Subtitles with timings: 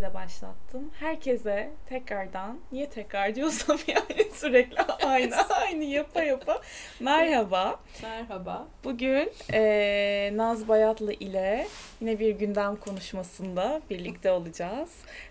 [0.00, 0.90] de başlattım.
[1.00, 6.60] Herkese tekrardan, niye tekrar diyorsam yani sürekli aynı aynı yapa yapa.
[7.00, 7.80] Merhaba.
[8.02, 8.66] Merhaba.
[8.84, 11.66] Bugün eee Naz Bayatlı ile
[12.00, 14.90] yine bir gündem konuşmasında birlikte olacağız.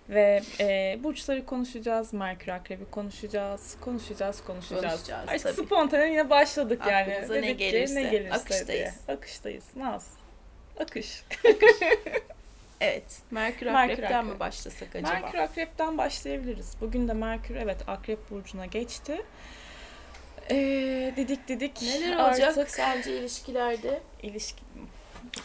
[0.10, 4.84] Ve eee burçları konuşacağız, Merkür Akrep'i konuşacağız, konuşacağız, konuşacağız.
[5.06, 5.66] Konuşacağız, tabii.
[5.66, 7.12] Spontane yine başladık yani.
[7.14, 7.96] Aklımıza ne Dedik ki, gelirse.
[7.96, 8.68] ne gelirse Akıştayız.
[8.68, 8.94] diye.
[9.08, 9.64] Akıştayız.
[9.76, 10.08] Naz.
[10.80, 11.24] Akış.
[12.82, 13.22] Evet.
[13.32, 14.34] Merkür Merkür Akrep'ten Akrep.
[14.34, 15.14] mi başlasak acaba?
[15.14, 16.76] Merkür Akrep'ten başlayabiliriz.
[16.82, 19.22] Bugün de Merkür evet Akrep Burcu'na geçti.
[20.52, 21.82] Ee, dedik dedik.
[21.82, 24.02] Neler olacak Artık sence ilişkilerde?
[24.24, 24.64] ilişki...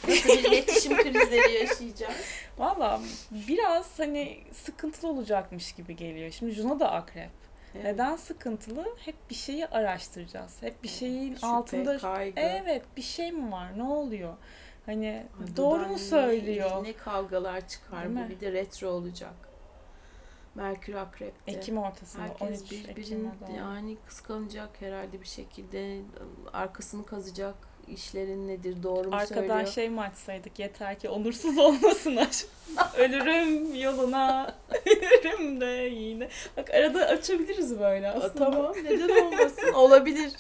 [0.09, 2.17] Nasıl bir iletişim krizleri yaşayacağız?
[2.59, 6.31] Valla biraz hani sıkıntılı olacakmış gibi geliyor.
[6.31, 7.31] Şimdi Juno da Akrep.
[7.75, 7.85] Evet.
[7.85, 8.87] Neden sıkıntılı?
[9.05, 10.63] Hep bir şeyi araştıracağız.
[10.63, 11.99] Hep bir şeyin Şüphe, altında...
[11.99, 12.41] kaygı.
[12.41, 13.79] Evet bir şey mi var?
[13.79, 14.35] Ne oluyor?
[14.87, 16.85] Hani Ay, doğru mu ne- söylüyor?
[16.85, 18.27] Ne kavgalar çıkar Değil bu mi?
[18.31, 19.35] bir de retro olacak.
[20.55, 21.53] Merkür Akrep'te.
[21.53, 23.57] Ekim ortasında Herkes 13 birbirini Ekim'e doğru.
[23.57, 26.01] yani kıskanacak herhalde bir şekilde
[26.53, 27.55] arkasını kazacak
[27.89, 29.67] işlerin nedir doğru mu Arkadan söylüyor?
[29.67, 32.47] şey mi açsaydık yeter ki onursuz olmasın aşk.
[32.99, 34.55] Ölürüm yoluna,
[34.87, 36.29] ölürüm de yine.
[36.57, 38.35] Bak arada açabiliriz böyle aslında.
[38.35, 40.33] tamam neden olmasın olabilir.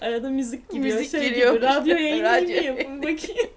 [0.00, 1.54] Arada müzik giriyor, Müzik şey giriyor.
[1.54, 3.50] gibi, radyo yayını Radyo yapın bakayım.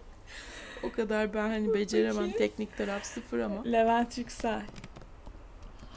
[0.84, 3.64] O kadar ben hani beceremem teknik taraf sıfır ama.
[3.64, 4.62] Levent Yüksel.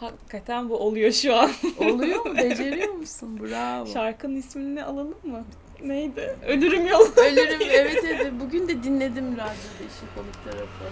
[0.01, 1.51] Hakikaten bu oluyor şu an.
[1.79, 2.37] Oluyor mu?
[2.37, 3.41] Beceriyor musun?
[3.43, 3.87] Bravo.
[3.87, 5.45] Şarkının ismini alalım mı?
[5.83, 6.37] Neydi?
[6.47, 7.21] Ölürüm yoluna.
[7.27, 8.33] Ölürüm evet evet.
[8.41, 10.85] Bugün de dinledim radyoda işin komik tarafı.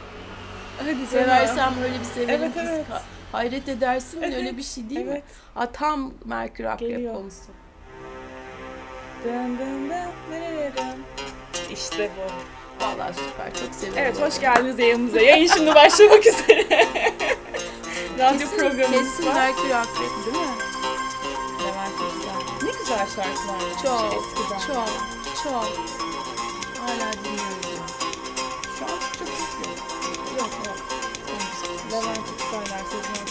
[0.79, 2.87] Hadi Seversem öyle bir severim Evet, evet.
[2.91, 3.03] ha-
[3.33, 5.11] hayret edersin Evet, öyle bir şey değil mi?
[5.13, 5.25] Evet.
[5.55, 7.47] Ha, tam Merkür Akrep konusu.
[9.25, 10.11] Dın dın dın?
[11.73, 12.60] İşte bu.
[12.81, 14.03] Vallahi süper çok seviyorum.
[14.03, 15.21] Evet hoş geldiniz yayınımıza.
[15.21, 16.67] Yayın şimdi başlamak üzere.
[18.19, 19.35] Radyo Kesin, programımız kesin var.
[19.35, 20.53] Merkür Akrep Değil mi?
[21.63, 22.41] Levent Yüksel.
[22.63, 23.83] Ne güzel şarkılar var.
[23.83, 24.59] Çok, Eskiden.
[24.59, 24.89] çok,
[25.45, 25.69] çok.
[26.81, 27.63] Hala dinliyorum.
[27.63, 27.83] ya.
[28.79, 29.79] Şu an çok çok yok.
[30.39, 30.77] Yok.
[31.93, 33.27] Levent Sezen Aksu'dan.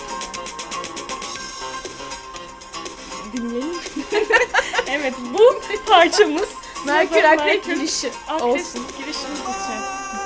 [3.33, 3.79] Dinleyelim.
[4.87, 6.49] evet bu parçamız.
[6.85, 8.87] Merkür Akrep girişi Akrep olsun.
[8.97, 9.79] girişimiz için.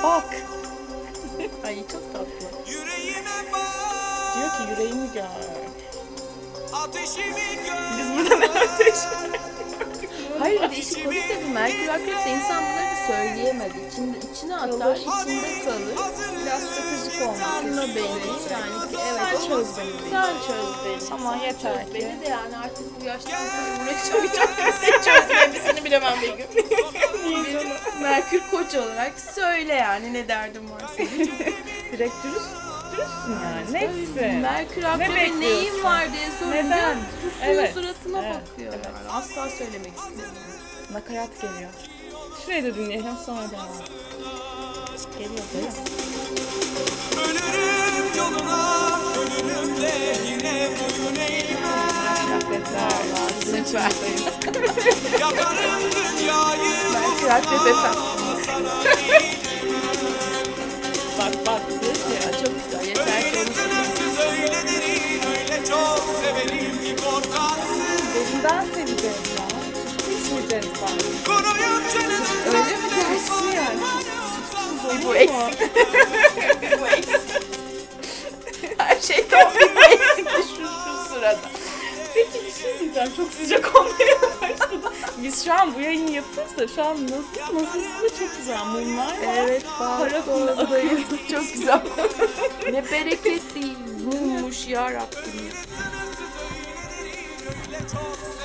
[0.03, 0.25] Bak.
[1.65, 2.65] Ay çok tatlı.
[4.35, 5.23] Diyor ki yüreğimi gör.
[6.73, 7.97] ateşimi gör.
[7.97, 8.95] Biz burada ne ateş
[10.39, 13.71] Hayır bir de işin komik de bu Merkür Akrep de insan bunları da söyleyemez.
[13.91, 15.95] İçinde, içine atar, içinde kalır.
[16.45, 17.97] Biraz stratejik olmak Anla beni
[18.51, 20.09] yani ki evet Sen çöz beni.
[20.11, 21.13] Sen çöz beni.
[21.13, 21.93] Ama yeter çöz ki.
[21.93, 26.47] Beni de yani artık bu yaştan sonra uğraşamayacak kimseyi çözmemesini bilemem bir gün.
[28.01, 30.97] Merkür Koç olarak söyle yani ne derdin varsa.
[31.91, 32.45] Direkt dürüst.
[32.91, 33.73] Dürüstsün yani.
[33.73, 34.35] Netsin.
[34.35, 35.41] Merkür Ne Akrep'in bekliyorsun?
[35.41, 36.63] neyin var diye soruyor.
[36.63, 36.97] Neden?
[37.21, 37.73] Susuyor Evet.
[37.73, 38.85] suratına Evet, bakıyor evet.
[38.85, 39.11] yani.
[39.11, 40.27] Asla söylemek istemiyor.
[40.91, 41.69] Nakarat geliyor.
[42.45, 43.67] Şurayı da dinleyelim sonra devam.
[45.19, 45.71] Geliyor değil mi?
[47.23, 49.91] Ölürüm yoluna, ölürüm de
[50.29, 51.75] yine yüreğime.
[52.27, 52.91] Şahretler.
[53.45, 53.91] Süper.
[55.19, 56.75] Yakarım dünyayı,
[57.31, 58.01] Akrep efendim.
[61.19, 61.95] Bak bak diyor.
[62.15, 62.83] Ya çok güzel.
[62.87, 64.83] Yeter ki onu öyledir,
[65.29, 67.81] öyle çok severim ki korkarsın.
[68.15, 69.02] Derinden seveceğiz
[73.63, 75.03] yani?
[75.05, 75.59] Bu eksik.
[76.81, 77.21] bu eksik.
[78.77, 81.39] Her şey tam bir eksikti şu, şu sırada.
[82.13, 83.09] Peki bir şey diyeceğim.
[83.17, 84.93] Çok sıcak olmaya başladı.
[85.17, 89.05] Biz şu an bu yayını yapıyoruz da şu an nasıl nasıl da çok güzel mumlar
[89.07, 89.15] var.
[89.37, 90.99] Evet, Parafin balkondayız.
[91.31, 91.81] Çok güzel.
[92.71, 93.65] ne bereketli
[94.05, 95.49] mummuş ya Rabbim.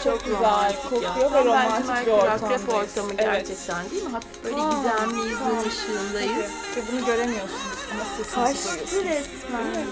[0.04, 2.42] Çok güzel kokuyor ve romantik bir ortamdayız.
[2.62, 3.18] Akrep ortamı Evet.
[3.46, 4.10] gerçekten değil mi?
[4.12, 6.50] Hafif böyle Aa, gizemli izin ışığındayız.
[6.76, 8.34] Ve bunu göremiyorsunuz ama sesinizi
[8.68, 9.04] Kaçtı duyuyorsunuz.
[9.04, 9.86] resmen.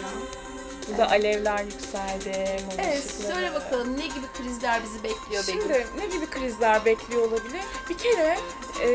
[0.89, 2.61] Burada alevler yükseldi.
[2.79, 5.63] Evet söyle bakalım ne gibi krizler bizi bekliyor Begüm?
[5.63, 7.61] Şimdi ne gibi krizler bekliyor olabilir?
[7.91, 8.39] Bir kere
[8.83, 8.89] e,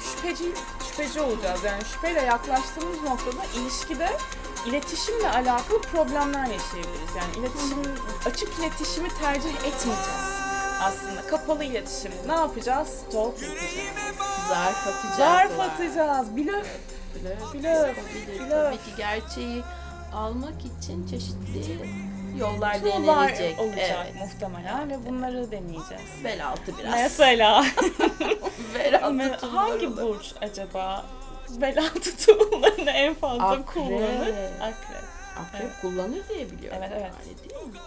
[0.00, 0.44] şüpheci
[0.90, 1.60] şüpheci olacağız.
[1.64, 4.08] Yani şüpheyle yaklaştığımız noktada ilişkide
[4.66, 7.10] iletişimle alakalı problemler yaşayabiliriz.
[7.18, 7.82] Yani iletişim,
[8.26, 10.38] açık iletişimi tercih etmeyeceğiz
[10.82, 11.26] aslında.
[11.26, 12.12] Kapalı iletişim.
[12.26, 12.88] Ne yapacağız?
[12.88, 13.96] Stalk yapacağız.
[14.48, 15.46] Zarf atacaklar.
[15.46, 16.36] Zarf atacağız.
[16.36, 16.66] Blöf.
[17.24, 17.54] Blöf.
[17.54, 17.96] Blöf.
[18.50, 19.62] Tabii ki gerçeği
[20.14, 21.78] almak için çeşitli
[22.38, 22.84] yollar Yollar
[23.28, 23.58] denenecek.
[23.60, 24.14] olacak Evet.
[24.20, 26.24] muhtemelen ve bunları deneyeceğiz.
[26.24, 26.92] Bel altı biraz.
[26.94, 27.64] Mesela
[28.74, 31.04] Bel altı hangi burç acaba
[31.60, 33.66] bel altı tohumlarını en fazla Akrep.
[33.66, 34.34] kullanır?
[34.60, 35.04] Akrep.
[35.40, 35.72] akrep Evet.
[35.82, 36.78] kullanır diye biliyorum.
[36.82, 37.02] Evet, evet.
[37.28, 37.78] Yani değil mi?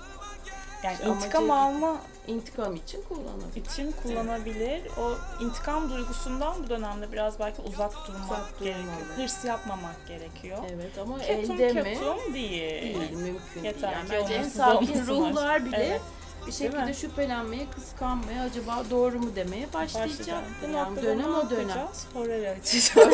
[0.84, 1.98] Yani İşte intikam alma
[2.28, 3.56] İntikam için kullanır.
[3.56, 4.82] için kullanabilir.
[5.02, 5.14] O
[5.44, 8.84] intikam duygusundan bu dönemde biraz belki uzak durmak Uzak gerekiyor.
[8.86, 9.24] durmalı.
[9.24, 10.58] Hırs yapmamak gerekiyor.
[10.74, 11.84] Evet ama Ketum elde mi?
[11.84, 12.84] ketum değil.
[12.84, 13.94] Değil, mümkün Yeter değil.
[13.94, 16.02] Yani bence en sakin ruhlar bile Evet.
[16.48, 20.44] Bir şekilde şüphelenmeye, kıskanmaya, acaba doğru mu demeye başlayacak.
[20.62, 21.70] Bu Yani noktada dönem ne o dönem.
[21.70, 22.06] yapacağız?
[22.14, 23.14] Horary açacağız.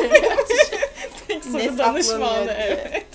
[1.27, 2.56] Tek Ne soru danışmanı saklanıyor diye.
[2.91, 3.06] evet.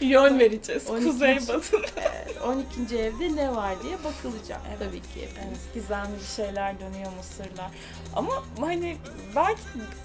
[0.00, 0.90] Yön vereceğiz.
[0.90, 1.04] 12.
[1.06, 1.76] Kuzey batı.
[1.96, 2.36] Evet,
[2.78, 2.96] 12.
[2.98, 4.78] evde ne var diye bakılacak Evet.
[4.78, 5.06] tabii ki.
[5.14, 5.58] hepimiz.
[5.62, 7.70] Evet, gizemli bir şeyler dönüyor Mısır'la.
[8.16, 8.96] Ama hani
[9.36, 9.60] belki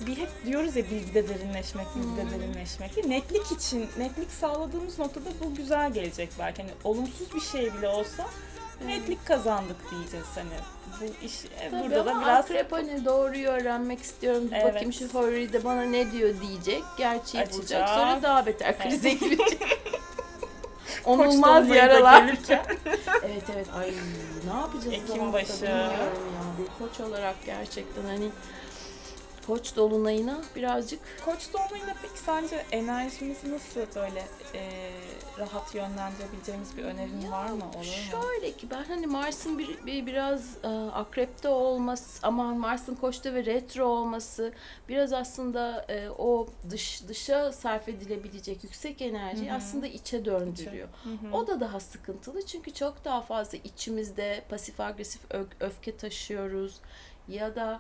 [0.08, 2.32] bir hep diyoruz ya bilgide derinleşmek, bilgide Hmm.
[2.42, 3.06] derinleşmek.
[3.06, 6.62] Netlik için, netlik sağladığımız noktada bu güzel gelecek belki.
[6.62, 8.26] Hani olumsuz bir şey bile olsa
[8.88, 10.50] netlik kazandık diyeceğiz hani.
[11.02, 14.44] Bu iş e, Tabii burada da biraz akrep hani doğruyu öğrenmek istiyorum.
[14.54, 14.66] Evet.
[14.66, 16.84] Bakayım şu favori de bana ne diyor diyecek.
[16.98, 17.60] Gerçeği Açacak.
[17.60, 17.90] bulacak.
[17.90, 19.20] Sonra daha beter krize Evet.
[19.20, 19.62] girecek.
[21.06, 22.24] Onulmaz yaralar.
[23.24, 23.94] Evet evet ay
[24.54, 25.66] ne yapacağız Ekim başı.
[25.66, 25.92] ya.
[26.58, 28.30] Bir koç olarak gerçekten hani
[29.48, 34.20] koç dolunayına birazcık Koç dolunayında peki sence enerjimizi nasıl böyle
[34.54, 34.92] e,
[35.40, 37.64] rahat yönlendirebileceğimiz bir önerin var mı?
[37.70, 37.84] Olur mu?
[38.12, 43.46] Şöyle ki ben hani Mars'ın bir, bir biraz e, akrepte olması, aman Mars'ın koçta ve
[43.46, 44.54] retro olması
[44.90, 49.58] biraz aslında e, o dış dışa sarf edilebilecek yüksek enerjiyi Hı hı.
[49.58, 50.88] aslında içe döndürüyor.
[51.04, 51.34] Hı hı.
[51.34, 55.22] O da daha sıkıntılı çünkü çok daha fazla içimizde pasif agresif
[55.60, 56.80] öfke taşıyoruz
[57.28, 57.80] ya da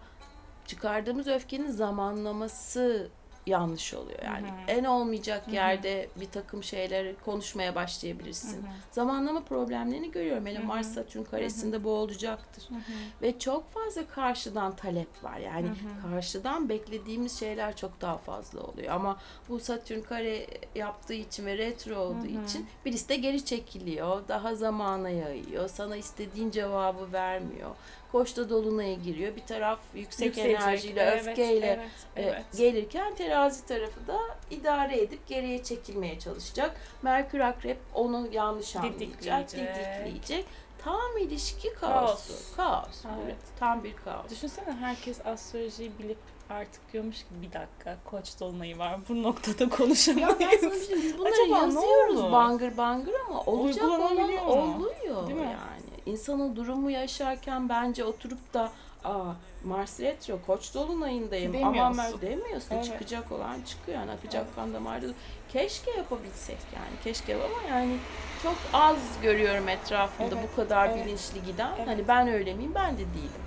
[0.75, 3.09] çıkardığımız öfkenin zamanlaması
[3.47, 4.19] yanlış oluyor.
[4.23, 4.55] Yani Hı hı.
[4.67, 5.55] en olmayacak Hı hı.
[5.55, 8.57] yerde bir takım şeyler konuşmaya başlayabilirsin.
[8.57, 8.71] Hı hı.
[8.91, 10.45] Zamanlama problemlerini görüyorum.
[10.45, 10.59] Hele.
[10.59, 12.63] Mars Satürn karesinde bu olacaktır.
[12.69, 12.81] Hı hı.
[13.21, 15.37] Ve çok fazla karşıdan talep var.
[15.37, 16.11] Yani Hı hı.
[16.13, 18.93] karşıdan beklediğimiz şeyler çok daha fazla oluyor.
[18.93, 19.17] Ama
[19.49, 22.45] bu Satürn kare yaptığı için ve retro olduğu Hı hı.
[22.45, 24.27] için birisi de geri çekiliyor.
[24.27, 25.67] Daha zamana yayıyor.
[25.69, 27.69] Sana istediğin cevabı vermiyor.
[28.11, 29.35] Koçta dolunaya giriyor.
[29.35, 30.61] Bir taraf yüksek Yükselecek.
[30.61, 32.45] enerjiyle, Evet, öfkeyle evet, e, evet.
[32.57, 34.19] gelirken terazi tarafı da
[34.49, 36.75] idare edip geriye çekilmeye çalışacak.
[37.01, 40.45] Merkür akrep onu yanlış anlayacak, Didikleyecek.
[40.83, 41.91] Tam ilişki Kaos.
[42.27, 42.55] kaosu.
[42.55, 43.05] Kaos.
[43.05, 43.17] Evet.
[43.25, 43.37] Evet.
[43.59, 44.29] Tam bir kaos.
[44.31, 46.17] Düşünsene herkes astrolojiyi bilip
[46.53, 50.39] artık diyormuş ki bir dakika koç dolunayı var bu noktada Ya konuşamayız.
[50.39, 54.17] bir şey biz bunları Acaba yazıyoruz bangır bangır ama olacak olan
[54.47, 55.43] oluyor Değil mi?
[55.45, 55.81] yani.
[56.05, 58.71] İnsan o durumu yaşarken bence oturup da
[59.03, 59.33] Aa,
[59.63, 61.97] Mars retro koç dolunayındayım Demiyorsun.
[61.97, 62.85] ben demiyorsun Evet.
[62.85, 65.07] çıkacak olan çıkıyor yani akacak kan damarda
[65.53, 67.97] keşke yapabilsek yani keşke ama yani
[68.43, 71.05] çok az görüyorum etrafımda Evet, bu kadar evet.
[71.05, 71.87] bilinçli giden Evet.
[71.87, 73.41] hani ben öyle miyim ben de değilim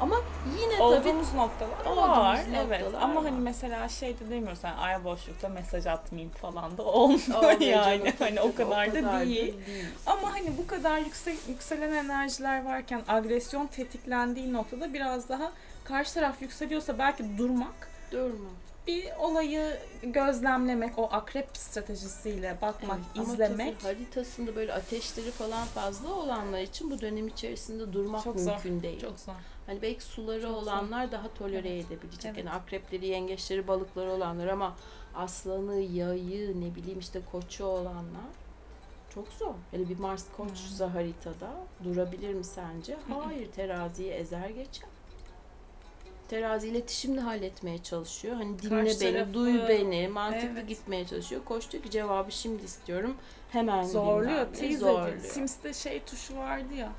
[0.00, 0.16] ama
[0.60, 2.40] yine tabii Olduğumuz noktalar Olduğumuz var.
[2.66, 2.80] Evet.
[2.82, 3.24] noktalar Ama var.
[3.30, 4.58] hani mesela şey de demiyoruz.
[4.64, 8.12] Yani ay boşlukta mesaj atmayayım falan da olmuyor Olmuyor yani.
[8.18, 9.54] hani o kadar, da değil.
[9.66, 9.86] değil.
[10.06, 15.52] Ama hani bu kadar yüksek yükselen enerjiler varken agresyon tetiklendiği noktada biraz daha
[15.84, 18.48] karşı taraf yükseliyorsa belki durmak, Durma.
[18.86, 25.64] bir olayı gözlemlemek, o akrep stratejisiyle bakmak, Evet, izlemek Ama tabii haritasında böyle ateşleri falan
[25.64, 29.00] fazla olanlar için bu dönem içerisinde durmak Çok zor, mümkün değil.
[29.00, 29.34] çok zor.
[29.66, 30.62] Hani belki suları Çok zor.
[30.62, 32.24] olanlar daha tolere Evet, edebilecek.
[32.24, 32.38] evet.
[32.38, 34.76] Yani akrepleri, yengeçleri, balıkları olanlar ama
[35.14, 38.30] aslanı, yayı, ne bileyim işte koçu olanlar
[39.14, 39.54] çok zor.
[39.70, 41.50] Hele bir Mars koçsa haritada
[41.84, 42.96] durabilir mi sence?
[43.24, 44.88] Hayır, teraziyi ezer geçer.
[46.28, 48.36] Terazi iletişimle halletmeye çalışıyor.
[48.36, 50.68] Hani dinle Karşı beni, tarafı- duy beni, mantıklı Evet.
[50.68, 51.40] gitmeye çalışıyor.
[51.44, 53.16] Koç diyor ki cevabı şimdi istiyorum.
[53.50, 55.20] Hemen Zorluyor, tease zorluyor.
[55.20, 56.92] Sims'te şey tuşu vardı ya.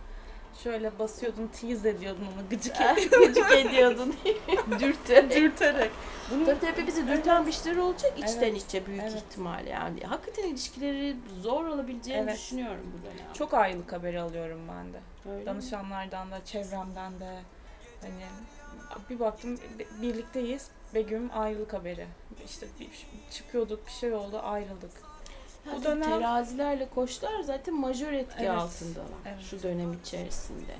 [0.64, 2.76] Şöyle basıyordun, tease ediyordun onu gıcık
[3.12, 4.16] Gıcık ediyordun.
[4.80, 5.36] Dürterek.
[5.36, 5.92] dürterek.
[6.32, 9.14] Bunu Tabii bizi dürten bir şeyler olacak içten Evet, içe büyük evet.
[9.16, 10.00] ihtimalle yani.
[10.04, 12.38] Hakikaten ilişkileri zor olabileceğini Evet.
[12.38, 13.34] düşünüyorum bu dönem.
[13.34, 15.00] çok ayrılık haberi alıyorum ben de.
[15.30, 15.46] Öyle mi?
[15.46, 17.40] Danışanlardan da, çevremden de.
[18.02, 18.26] Hani
[19.10, 20.68] bir baktım bi- birlikteyiz.
[20.94, 22.08] Begüm ayrılık haberi.
[22.46, 22.90] İşte bir,
[23.32, 24.92] çıkıyorduk, bir şey oldu, ayrıldık.
[25.76, 29.42] Bu dönem- Terazilerle koçlar zaten majör etki Evet, altındalar evet.
[29.50, 30.74] şu dönem içerisinde.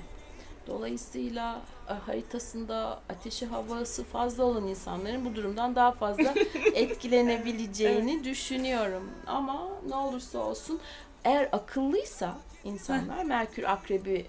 [0.66, 6.34] Dolayısıyla e, haritasında ateşi havası fazla olan insanların bu durumdan daha fazla
[6.74, 9.10] etkilenebileceğini düşünüyorum.
[9.26, 10.80] Ama ne olursa olsun
[11.24, 14.26] eğer akıllıysa insanlar Merkür akrebi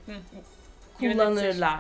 [1.00, 1.80] kullanırlar.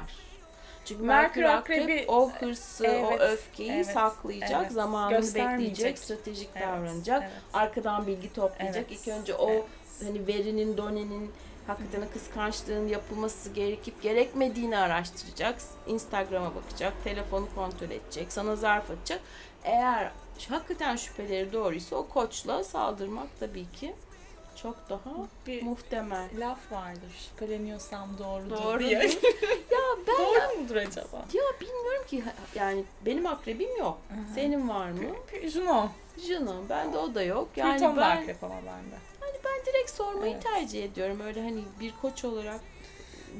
[0.85, 4.71] Çünkü Merkür Merkür, akrep akrebi- o hırsı, o Evet, öfkeyi evet, saklayacak, evet.
[4.71, 7.21] zamanını bekleyecek, stratejik Evet, davranacak.
[7.23, 7.31] evet.
[7.53, 8.85] Arkadan bilgi toplayacak.
[8.89, 9.63] Evet, İlk önce o evet.
[10.03, 11.31] hani verinin, donenin
[11.67, 15.55] hakikaten kıskançlığın yapılması gerekip gerekmediğini araştıracak.
[15.87, 19.21] Instagram'a bakacak, telefonu kontrol edecek, sana zarf atacak.
[19.63, 20.11] Eğer
[20.49, 23.95] hakikaten şüpheleri doğruysa o koçla saldırmak tabii ki
[24.61, 25.15] çok daha
[25.47, 26.29] Bir muhtemel.
[26.39, 27.11] laf vardır.
[27.29, 29.19] Şüpheleniyorsam doğrudur Doğru değil.
[29.71, 31.17] ya ben Doğru mudur acaba?
[31.33, 32.23] ya bilmiyorum ki
[32.55, 33.97] yani benim akrebim yok.
[34.09, 34.33] Hı hı.
[34.35, 34.99] Senin var mı?
[35.49, 35.89] Juno.
[36.27, 36.55] Juno.
[36.69, 37.47] Bende o da yok.
[37.55, 38.95] Yani Plüton da ben akrep ama bende.
[39.21, 40.43] ben direkt sormayı Evet.
[40.43, 41.19] tercih ediyorum.
[41.21, 42.59] Öyle hani bir koç olarak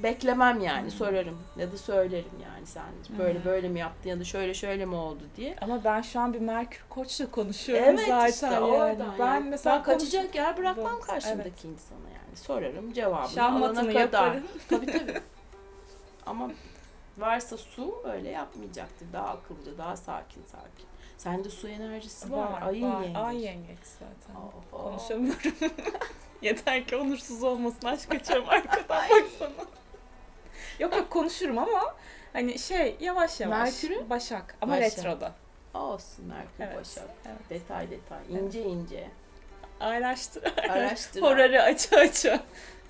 [0.03, 2.83] beklemem yani sorarım ya da söylerim yani sen
[3.17, 5.55] böyle böyle mi yaptın ya da şöyle şöyle mi oldu diye.
[5.61, 8.99] Ama ben şu an bir Merkür Koç'la konuşuyorum Evet zaten işte yani.
[9.19, 9.49] Ben yani.
[9.49, 12.35] mesela ben kaçacak yer bırakmam Evet, karşımdaki insana yani.
[12.37, 14.01] Sorarım cevabını Şahmatını alana kadar.
[14.25, 14.43] yaparım.
[14.69, 15.21] Tabii tabii.
[16.25, 16.51] Ama
[17.17, 19.07] varsa su öyle yapmayacaktır.
[19.13, 20.85] Daha akıllıca, daha sakin sakin.
[21.17, 22.51] Sende su enerjisi var.
[22.51, 23.01] Var, Ayın var.
[23.01, 23.17] yengeç.
[23.17, 24.41] Ay yengeç zaten.
[24.41, 24.83] Of, of.
[24.83, 25.39] Konuşamıyorum.
[26.41, 27.87] Yeter ki onursuz olmasın.
[27.87, 29.51] Aşk açıyorum arkadan baksana.
[30.79, 31.95] Yok yok konuşurum ama
[32.33, 33.59] hani şey yavaş yavaş.
[33.83, 34.09] Merkür'ü?
[34.09, 34.97] Başak ama Başak.
[34.97, 35.31] retroda.
[35.73, 36.77] Olsun Merkür Evet.
[36.77, 37.09] Başak.
[37.25, 37.49] evet.
[37.49, 38.19] Detay detay.
[38.29, 39.07] ince ince.
[39.79, 40.43] Araştır.
[40.69, 41.21] Araştır.
[41.21, 41.97] Horarı açı.
[41.97, 42.09] Ay,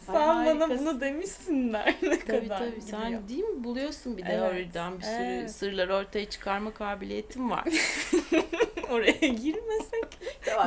[0.06, 0.80] Sen bana harikasın.
[0.86, 2.82] bunu demişsinler ne Tabii kadar tabii.
[2.82, 3.28] Sen gidiyor.
[3.28, 5.52] değil mi buluyorsun bir de Evet, oradan bir sürü evet.
[5.52, 7.64] sırları ortaya çıkarma kabiliyetin var.
[8.94, 10.08] Oraya girmesek.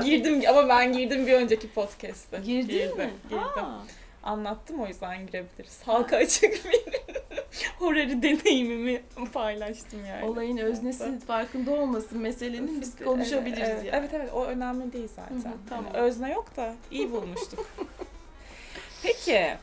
[0.05, 2.39] Girdim ama ben girdim bir önceki podcast'te.
[2.39, 3.11] Girdin Girdim, mi?
[3.31, 3.39] Girdim.
[3.39, 3.83] Aa,
[4.23, 5.81] Anlattım o yüzden girebiliriz.
[5.85, 6.81] Halka açık bir
[7.79, 9.03] horarı deneyimimi
[9.33, 10.25] paylaştım yani.
[10.25, 13.97] olayın öznesi farkında olmasın meselenin biz Evet, konuşabiliriz evet, yani.
[13.99, 15.35] Evet evet o önemli değil zaten.
[15.35, 15.85] Hı hı, tamam.
[15.95, 17.67] Yani özne yok da iyi bulmuştuk.
[19.03, 19.57] Peki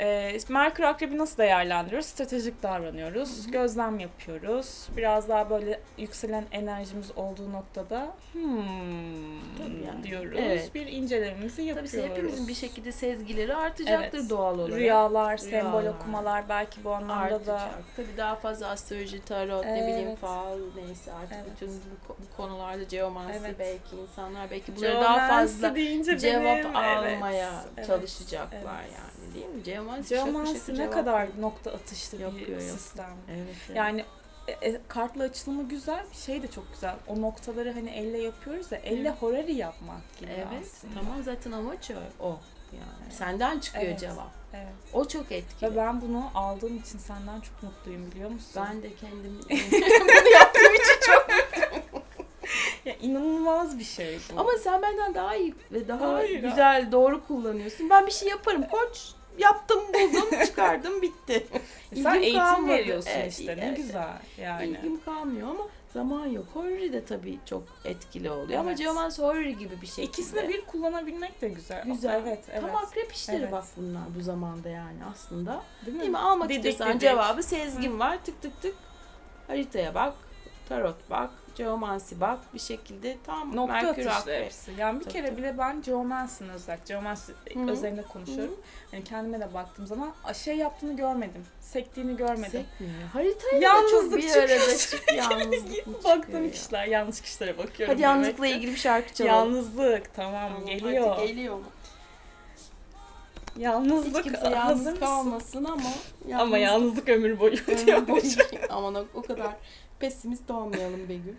[0.00, 2.06] e, Merkür Akrebi nasıl değerlendiriyoruz?
[2.06, 4.88] Stratejik davranıyoruz, gözlem yapıyoruz.
[4.96, 8.60] Biraz daha böyle yükselen enerjimiz olduğu noktada hmm,
[9.58, 10.02] Tabii yani.
[10.02, 10.38] diyoruz.
[10.42, 10.74] Evet.
[10.74, 11.94] Bir incelememizi Tabii yapıyoruz.
[11.94, 14.30] hepimizin bir şekilde sezgileri artacaktır Evet.
[14.30, 14.78] doğal olarak.
[14.78, 15.98] Rüyalar, sembol Rüyalar.
[15.98, 17.46] okumalar belki bu anlamda artacak.
[17.46, 20.18] da Tabii daha fazla astroloji, tarot, ne bileyim Evet.
[20.18, 21.46] fal neyse artık Evet.
[21.54, 23.56] bütün bu, ko- bu konularda geomansi Evet.
[23.58, 28.92] belki insanlar belki bunları daha fazla cevap benim, evet, almaya evet, çalışacaklar evet.
[28.94, 29.62] yani değil mi?
[29.62, 32.60] Geomansi şakır Geomansi şakır ne kadar nokta atışlı bir Yapıyor, yapıyor.
[32.78, 33.10] sistem.
[33.30, 33.76] Evet, evet.
[33.76, 34.04] Yani
[34.48, 36.94] e, e, kartla açılımı güzel, şey de çok güzel.
[37.06, 39.22] O noktaları hani elle yapıyoruz ya, elle Evet.
[39.22, 40.94] horari yapmak gibi evet aslında.
[40.94, 42.24] tamam zaten amaç o.
[42.26, 42.38] o.
[42.72, 44.00] Yani senden çıkıyor Evet.
[44.00, 44.30] cevap.
[44.54, 44.72] Evet.
[44.92, 45.70] O çok etkili.
[45.70, 48.62] Ve ben bunu aldığım için senden çok mutluyum biliyor musun?
[48.66, 51.26] Ben de kendim bunu yaptığım için çok
[52.84, 54.40] Ya inanılmaz bir şey bu.
[54.40, 56.42] Ama sen benden daha iyi ve daha Hayır.
[56.42, 57.90] güzel, doğru kullanıyorsun.
[57.90, 58.64] Ben bir şey yaparım.
[58.70, 59.08] Koç
[59.40, 61.46] yaptım, buldum, çıkardım, bitti.
[61.94, 62.72] sen İlgim eğitim kalmadı.
[62.72, 63.76] veriyorsun Evet, işte ne evet.
[63.76, 64.08] güzel
[64.40, 64.66] yani.
[64.66, 66.46] İlgim kalmıyor ama zaman yok.
[66.54, 68.60] Horary de tabii çok etkili oluyor.
[68.60, 68.78] Ama Evet.
[68.78, 70.04] Geomancy Horary gibi bir şey.
[70.04, 71.84] İkisini bir kullanabilmek de güzel.
[71.86, 72.20] Güzel.
[72.26, 72.60] Evet, evet.
[72.60, 73.52] Tam akrep işleri Evet.
[73.52, 75.62] bak bunlar bu zamanda yani aslında.
[75.86, 76.00] Değil mi?
[76.00, 76.18] Değil mi?
[76.18, 77.00] Almak Didik istiyorsan didik.
[77.00, 78.18] cevabı sezgin var.
[78.24, 78.74] Tık tık tık.
[79.46, 80.14] Haritaya bak.
[80.68, 81.30] Tarot bak.
[81.64, 82.38] Geomansi bak.
[82.54, 84.72] Bir şekilde tam Nokta Merkür hepsi.
[84.78, 85.38] Yani bir Tabii, kere tabii.
[85.38, 87.70] bile ben Geomancy'nin özellikle, Geomancy Hı.
[87.70, 88.60] özelinde konuşuyorum.
[88.90, 91.46] Hani kendime de baktığım zaman şey yaptığını görmedim.
[91.60, 92.66] Sektiğini görmedim.
[92.70, 93.02] Sekmiyor.
[93.12, 94.48] Haritayla da çok bir çıkıyor.
[94.48, 96.50] arada çık yalnızlık Baktığım ya?
[96.50, 97.94] kişiler, yanlış kişilere bakıyorum.
[97.94, 98.52] Hadi yalnızlıkla ki.
[98.52, 99.34] ilgili bir şarkı çalalım.
[99.54, 101.08] Yalnızlık tamam, Tamam, geliyor.
[101.16, 101.64] Hadi geliyor mu?
[103.58, 105.90] Yalnızlık Hiç kimse yalnız kalmasın ama
[106.38, 108.22] Ama yalnızlık ömür boyu Ömür boyu-
[108.70, 109.56] Aman o, o kadar
[109.98, 111.36] pesimist olmayalım Begüm.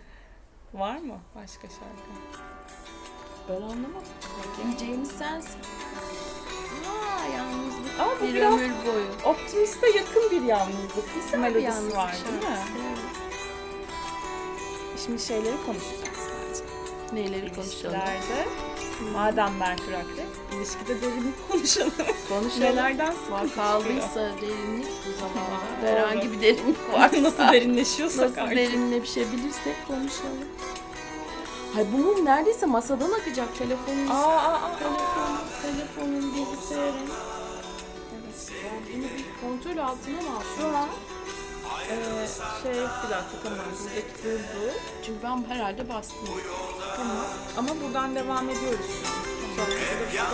[0.74, 2.12] Var mı başka şarkı?
[3.48, 4.12] Ben anlamadım.
[4.64, 5.58] Diyeceğimiz sensin.
[6.88, 9.06] Aa yalnızlık Ama bu bir biraz ömür boyu.
[9.34, 11.14] optimiste yakın bir yalnızlık.
[11.14, 12.42] Güzel bir melodisi yalnızlık var değil mi?
[12.42, 12.72] şarkısı.
[15.06, 16.62] Şimdi şeyleri konuşacağız bence.
[17.12, 17.72] Neyleri konuşalım?
[18.00, 18.48] İlişkilerde,
[19.12, 20.21] madem Merkür Akrep,
[20.56, 21.92] ilişkide derinlik konuşalım.
[22.28, 22.60] Konuşalım.
[22.60, 25.86] Nelerden sıkıntı kaldıysa derinlik bu zamanda.
[25.86, 27.22] Herhangi bir derinlik varsa.
[27.22, 28.56] Nasıl derinleşiyorsak Nasıl artık.
[28.56, 30.48] derinleşebilirsek konuşalım.
[31.74, 34.06] Hay bu mum neredeyse masadan akacak telefonun.
[34.08, 34.78] Aa, aa, aa.
[34.78, 37.08] Telefon, telefonun, bilgisayarın.
[38.64, 40.74] Ben bunu bir kontrol altına mı Şu alsam?
[40.82, 40.88] an
[41.90, 42.28] eee,
[42.62, 44.72] şey bir dakika tamam buradaki durdu.
[45.06, 46.18] Çünkü ben herhalde bastım.
[46.96, 47.16] Tamam.
[47.56, 49.41] Ama buradan devam ediyoruz şu an.
[49.56, 49.72] Sonra
[50.20, 50.32] yok.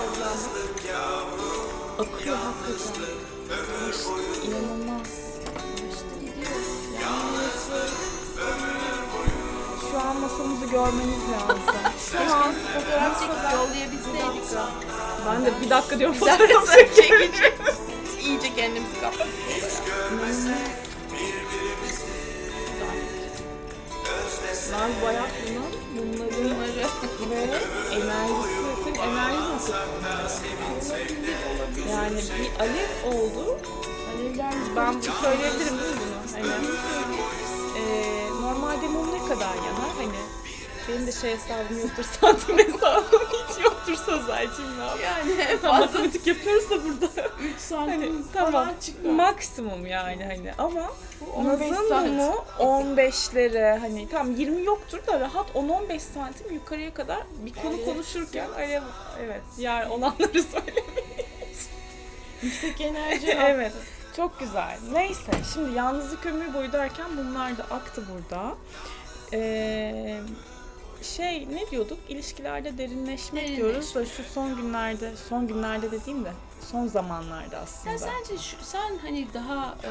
[1.99, 3.15] Akıyor hakikaten.
[3.91, 5.09] İşte, inanılmaz.
[5.91, 6.61] İşte gidiyor.
[9.91, 11.59] Şu an masamızı görmeniz lazım.
[12.13, 14.59] Şu an Fotoğraf çekip yollayabilseydik.
[15.27, 17.33] ben de bir dakika diyorum fotoğraf sonra çekeceğiz.
[18.21, 19.29] İyice kendimizi kapattık.
[24.73, 27.59] Naz Bayatlı'nın bunları Bunları ve
[27.95, 28.68] enerjisi,
[28.99, 29.73] senin enerjin nasıl?
[31.91, 33.59] Yani bir alev oldu.
[34.17, 36.45] alevler Ben söyleyebilirim değil mi bunu?
[36.47, 36.67] Hani,
[37.77, 39.91] eee, normalde mum ne kadar yanar?
[39.99, 40.09] Hani
[40.89, 45.39] benim de şey hesabım yoktur, santim hesabım hiç yoktur Sözelciğim ne yapayım?
[45.41, 47.29] Yani Tam matematik yapıyoruz da burada.
[47.55, 48.69] 3 santim Hani, tamam.
[48.81, 49.11] çıkar.
[49.11, 50.91] Maksimum yani hani ama
[51.21, 52.07] Bu 15 Naz'ın saat.
[52.11, 57.85] mu 15'lere hani tam 20 yoktur da rahat 10-15 santim yukarıya kadar bir konu Evet.
[57.85, 58.83] konuşurken alev
[59.25, 60.85] evet yer olanları söyle.
[62.43, 63.73] Yüksek enerji evet.
[64.17, 64.79] Çok güzel.
[64.93, 68.55] Neyse şimdi yalnızlık ömür boyu derken bunlar da aktı burada.
[69.33, 70.21] Ee,
[71.03, 71.99] şey ne diyorduk?
[72.09, 73.57] İlişkilerde derinleşmek Derinleşmek.
[73.57, 77.99] diyoruz da şu son günlerde, son günlerde dediğim de son zamanlarda aslında.
[77.99, 79.91] Sen sence şu, sen hani daha e,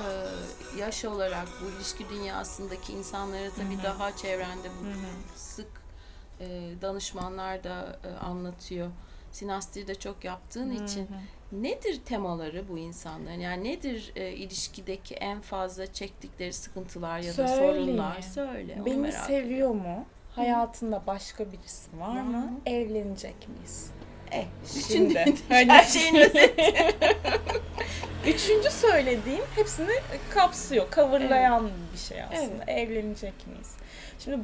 [0.79, 4.95] yaş olarak bu ilişki dünyasındaki insanlara tabii daha çevrende bu Hı hı.
[5.35, 5.67] sık
[6.39, 6.45] e,
[6.81, 8.89] danışmanlar da e, anlatıyor.
[9.31, 11.07] Sinastri de çok yaptığın için
[11.51, 13.39] nedir temaları bu insanların?
[13.39, 17.73] Yani nedir e, ilişkideki en fazla çektikleri sıkıntılar ya da Söyle.
[17.73, 18.21] sorunlar?
[18.21, 18.81] Söyle.
[18.85, 20.05] Beni seviyor mu?
[20.37, 22.51] Hayatında başka birisi var Var mı?
[22.65, 23.91] Evlenecek miyiz?
[24.31, 25.35] Eh, Bütün şimdi.
[25.49, 26.73] Her Hani, şeyin özeti.
[28.27, 29.91] üçüncü söylediğim hepsini
[30.33, 32.63] kapsıyor, coverlayan bir şey aslında.
[32.71, 33.75] Evlenecek miyiz?
[34.19, 34.39] Şimdi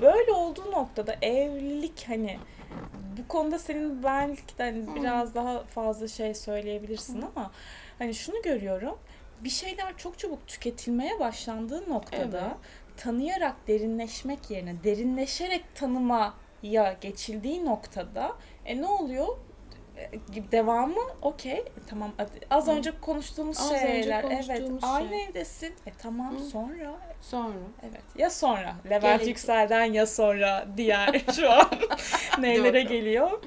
[0.00, 2.38] böyle olduğu noktada evlilik hani
[3.18, 7.50] bu konuda senin belki de hani biraz daha fazla şey söyleyebilirsin ama
[7.98, 8.98] hani şunu görüyorum.
[9.40, 12.56] Bir şeyler çok çabuk tüketilmeye başlandığı noktada Evet.
[12.96, 16.32] Tanıyarak derinleşmek yerine derinleşerek tanımaya
[17.00, 18.32] geçildiği noktada
[18.64, 19.26] e ne oluyor?
[19.96, 22.12] E, Devamı okey e, tamam
[22.50, 22.70] az Hı.
[22.70, 25.24] önce konuştuğumuz Az önce şeyler evet konuştuğumuz aynı şey.
[25.24, 26.40] evdesin e tamam Hı.
[26.44, 27.52] sonra Sonra.
[27.82, 31.70] evet ya sonra Levent Gerek- Yüksel'den ya sonra diğer şu an
[32.38, 32.92] neylere Doğru.
[32.92, 33.42] geliyor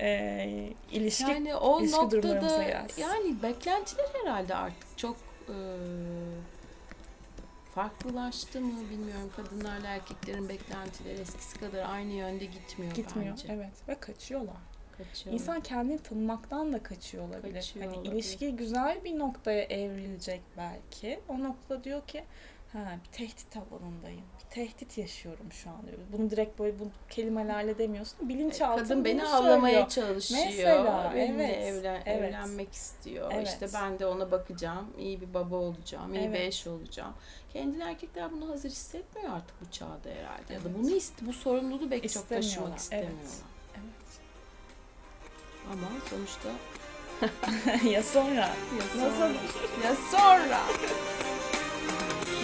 [0.00, 0.48] e,
[0.92, 2.62] ilişki Yani o ilişki noktada
[2.98, 5.16] yani beklentiler herhalde artık çok
[5.48, 5.54] e,
[7.74, 9.30] farklılaştı mı bilmiyorum.
[9.36, 13.48] Kadınlarla erkeklerin beklentileri eskisi kadar aynı yönde gitmiyor, gitmiyor bence.
[13.52, 14.56] evet ve kaçıyorlar.
[14.98, 15.34] Kaçıyor.
[15.34, 17.54] İnsan kendini tanımaktan da kaçıyor olabilir.
[17.54, 18.12] Kaçıyor hani olabilir.
[18.12, 21.20] ilişki güzel bir noktaya evrilecek belki.
[21.28, 22.24] O nokta diyor ki
[22.74, 24.22] ha bir tehdit alanındayım.
[24.44, 25.98] Bir tehdit yaşıyorum şu an diyor.
[26.12, 28.28] Bunu direkt böyle bu kelimelerle demiyorsun.
[28.28, 30.42] Bilinçaltın Kadın beni avlamaya çalışıyor.
[30.46, 32.24] Mesela, Benimle evet, evlen- evet.
[32.24, 33.30] evlenmek istiyor.
[33.34, 33.48] Evet.
[33.48, 34.86] İşte ben de ona bakacağım.
[34.98, 36.14] iyi bir baba olacağım.
[36.14, 36.40] iyi bir Evet.
[36.48, 37.12] eş olacağım.
[37.52, 40.52] Kendini erkekler bunu hazır hissetmiyor artık bu çağda herhalde.
[40.52, 40.78] Ya da Evet.
[40.78, 43.42] bunu ist bu sorumluluğu belki çok taşımak İstemiyorlar, evet.
[43.74, 44.20] Evet.
[45.72, 46.48] Ama sonuçta
[47.88, 48.34] ya sonra.
[48.40, 49.32] ya sonra.
[49.84, 50.60] ya sonra.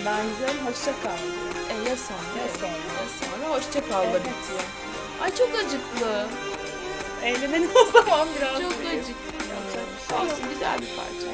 [0.07, 1.19] Ben gidiyorum hoşça kal.
[1.71, 2.43] E ya sonra.
[2.43, 2.71] Ya sonra.
[2.71, 4.21] Ya sonra hoşça kal da Evet.
[4.21, 4.61] bitiyor.
[5.23, 6.27] Ay çok acıklı.
[7.25, 8.53] Eğlenelim o zaman biraz.
[8.61, 8.93] Çok diyor.
[8.93, 9.55] acıklı.
[9.55, 10.19] Yapacak bir şey.
[10.19, 11.31] Olsun güzel bir parça.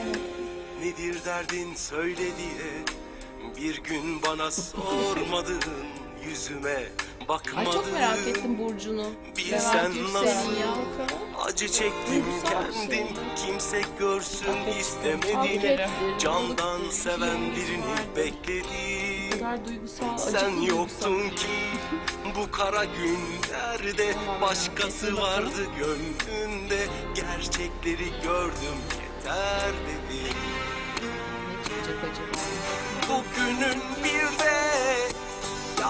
[0.83, 2.85] Nedir derdin söyle diye
[3.57, 5.61] Bir gün bana sormadın
[6.29, 6.83] Yüzüme
[7.29, 9.03] bakmadın Ay çok merak ettim Burcu'nu.
[9.03, 10.53] Levent Yüksel'in nasıl?
[10.61, 10.75] ya.
[11.45, 12.59] Acı çektim bir şey.
[12.91, 13.07] kendim.
[13.37, 15.81] Kimse görsün istemedim
[16.19, 16.49] Candan
[16.81, 18.67] balıktır, seven birini bekledim
[19.47, 20.79] kadar duygusal, Sen duygusal.
[20.79, 21.47] yoktun ki
[22.37, 26.87] bu kara günlerde Başkası vardı gönlünde.
[27.15, 30.37] Gerçekleri gördüm yeter dedim?
[33.09, 34.62] Bugünün bir de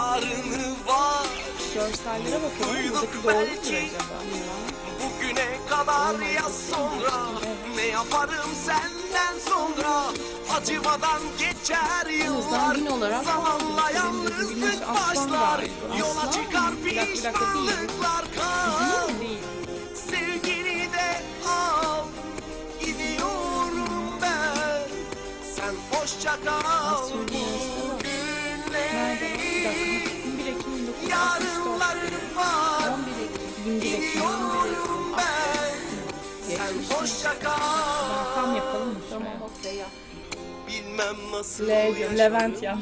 [0.00, 1.26] yarını var.
[1.74, 2.76] Görsellere bakalım.
[2.88, 4.18] Buradaki doğru mudur acaba?
[5.02, 7.28] Bugüne kadar ya sonra?
[7.76, 10.02] Ne yaparım senden sonra?
[10.56, 12.76] Acımadan geçer yıllar.
[12.76, 15.61] gün olarak Zamanla yalnızlık başlar.
[15.98, 18.24] Yola çıkar pişmanlıklar.
[18.37, 19.09] Kal.
[19.94, 22.04] Sevgini de al.
[22.80, 24.88] Gidiyorum ben.
[25.56, 27.09] Sen hoşça kal.
[27.09, 27.76] Söylüyorsun,
[40.98, 42.18] Bilmem nasıl L diyor, yaşadım.
[42.18, 42.78] Levent ben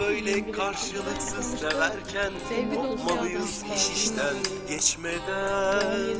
[0.00, 4.34] Böyle karşılıksız severken Sevgi Kopmalıyız iş işten
[4.68, 6.16] geçmeden?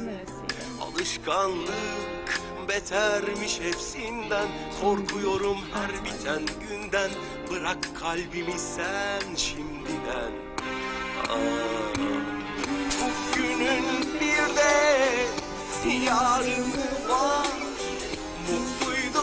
[0.81, 4.49] Alışkanlık betermiş hepsinden.
[4.81, 7.11] Korkuyorum her biten günden.
[7.51, 10.33] Bırak kalbimi sen şimdiden.
[11.29, 11.39] Aa,
[13.37, 13.85] Günün
[14.21, 14.73] bir de
[16.07, 17.47] yarını var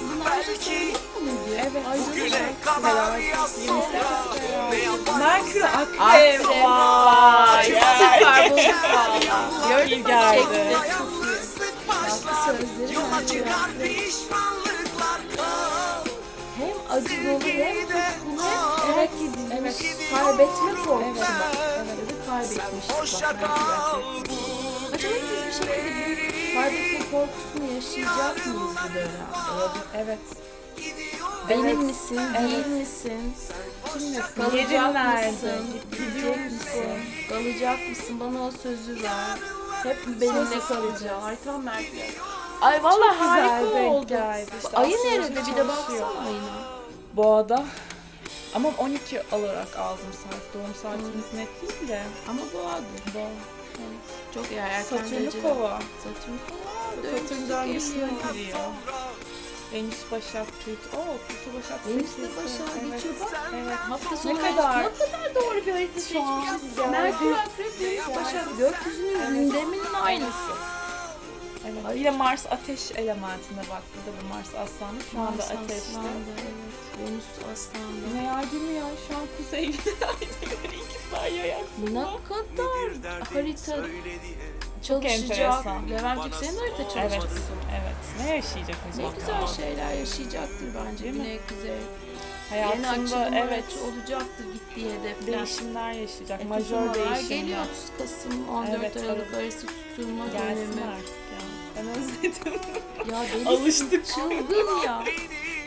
[0.02, 0.94] Mutluyduk belki
[1.60, 1.84] Evet.
[2.12, 3.84] Bugüne kadar ya sonra
[4.72, 6.46] Ne yaparım Merkür Akrep.
[6.64, 7.66] Vay.
[7.66, 9.70] Süper bulduk valla.
[9.70, 10.08] Gördün mü?
[10.08, 10.78] geldi.
[12.94, 15.22] Yola çıkar pişmanlıklar
[16.58, 19.76] Hem acı dolu hem tutkulu hem Evet, terk edilmiş.
[19.82, 20.14] evet.
[20.14, 21.58] Kaybetme korkusu Evet, bak.
[21.78, 21.98] evet.
[22.28, 22.96] kaybetmiştik.
[23.02, 23.50] Acaba
[24.26, 24.38] biz
[24.94, 25.76] bir şekilde
[26.34, 29.80] bu kaybetme korkusunu yaşayacak mıyız bu dönemde?
[29.98, 30.20] Evet.
[31.50, 32.52] Benim Evet, misin, evet.
[32.52, 33.34] değil misin?
[33.94, 34.22] Kimlesin?
[34.36, 35.66] Kalacak mısın?
[35.92, 36.90] Gidecek misin?
[37.30, 38.20] Kalacak mısın?
[38.20, 39.38] Bana o sözü ver.
[39.84, 41.14] Hep benimle.
[41.24, 41.98] Ay tam Merkür.
[42.62, 44.08] Ay vallahi Çok harika oldu.
[44.08, 44.52] geldi.
[44.64, 45.36] İşte Ayı nerede?
[45.52, 46.80] Bir de baksana ayına.
[47.14, 47.64] Boğada.
[48.54, 50.54] Ama 12 olarak aldım saat.
[50.54, 52.02] Doğum saatimiz net değil de.
[52.30, 53.14] Ama boğadır.
[53.16, 53.30] Boğa.
[54.34, 55.80] Çok ya erken Satürn'ü kova.
[56.04, 57.18] Satürn kova.
[57.18, 58.60] Satürn Döngüsü döngüsüne giriyor.
[59.74, 60.98] Venüs Başak Plüto.
[60.98, 62.22] Oo Plüto Başak Venüs de.
[62.38, 62.94] Başak'a Evet.
[62.94, 63.52] geçiyor bak.
[63.56, 63.78] Evet.
[63.78, 64.84] Hafta Ne sonu kadar?
[64.84, 66.76] ne kadar doğru bir harita seçmişiz.
[66.76, 66.90] geldi.
[66.92, 70.52] Merkür Akrep Venüs Başak gökyüzünün gündeminin aynısı.
[71.66, 71.96] Evet.
[71.96, 73.82] Bir de Mars ateş elementinde bak.
[73.96, 75.00] Burada bir Mars aslanı.
[75.12, 75.76] Şu anda Mars ateşte.
[75.76, 76.10] Aslan'da,
[76.42, 77.10] evet.
[77.12, 78.20] Venüs Aslan'da.
[78.20, 78.84] Yine ay değil mi ya?
[79.08, 79.78] Şu an kuzey güney
[80.10, 80.84] ay değil.
[80.84, 82.12] İkizler yay aksında.
[82.12, 83.90] Ne kadar harita
[84.84, 86.36] çalışacak.
[86.40, 86.92] senin de harita Evet.
[86.94, 87.40] çalışması.
[87.72, 87.96] Evet.
[88.22, 89.14] Ne yaşayacak Ne acaba?
[89.20, 91.04] güzel şeyler yaşayacaktır bence.
[91.04, 91.24] Değil mi?
[91.24, 91.72] Güney, kuzey.
[91.72, 93.64] Yeni Hayatında açılımlar evet.
[93.84, 95.38] olacaktır gittiği hedefler.
[95.38, 96.42] Değişimler yaşayacak.
[96.42, 97.22] E, Majör değişimler.
[97.22, 99.44] geliyor 30 Kasım 14 Evet, Aralık evet.
[99.54, 100.92] arası tutulma Gelsin dönemi.
[100.92, 101.14] artık
[101.78, 101.84] ya.
[101.84, 102.60] Ben özledim.
[103.12, 104.06] Ya delisin, Alıştık.
[104.06, 105.04] çılgın ya.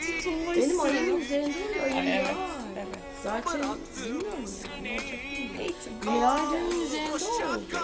[0.07, 2.27] Tutulma Benim ayımın üzerinde bir ayım Ay, evet.
[2.29, 2.35] var.
[2.77, 2.87] Evet.
[3.23, 3.61] Zaten
[4.05, 5.19] bilmiyorum yani ne olacak.
[5.59, 5.93] Eğitim.
[6.01, 7.11] Güney Aydın'ın üzerinde
[7.45, 7.77] oldu.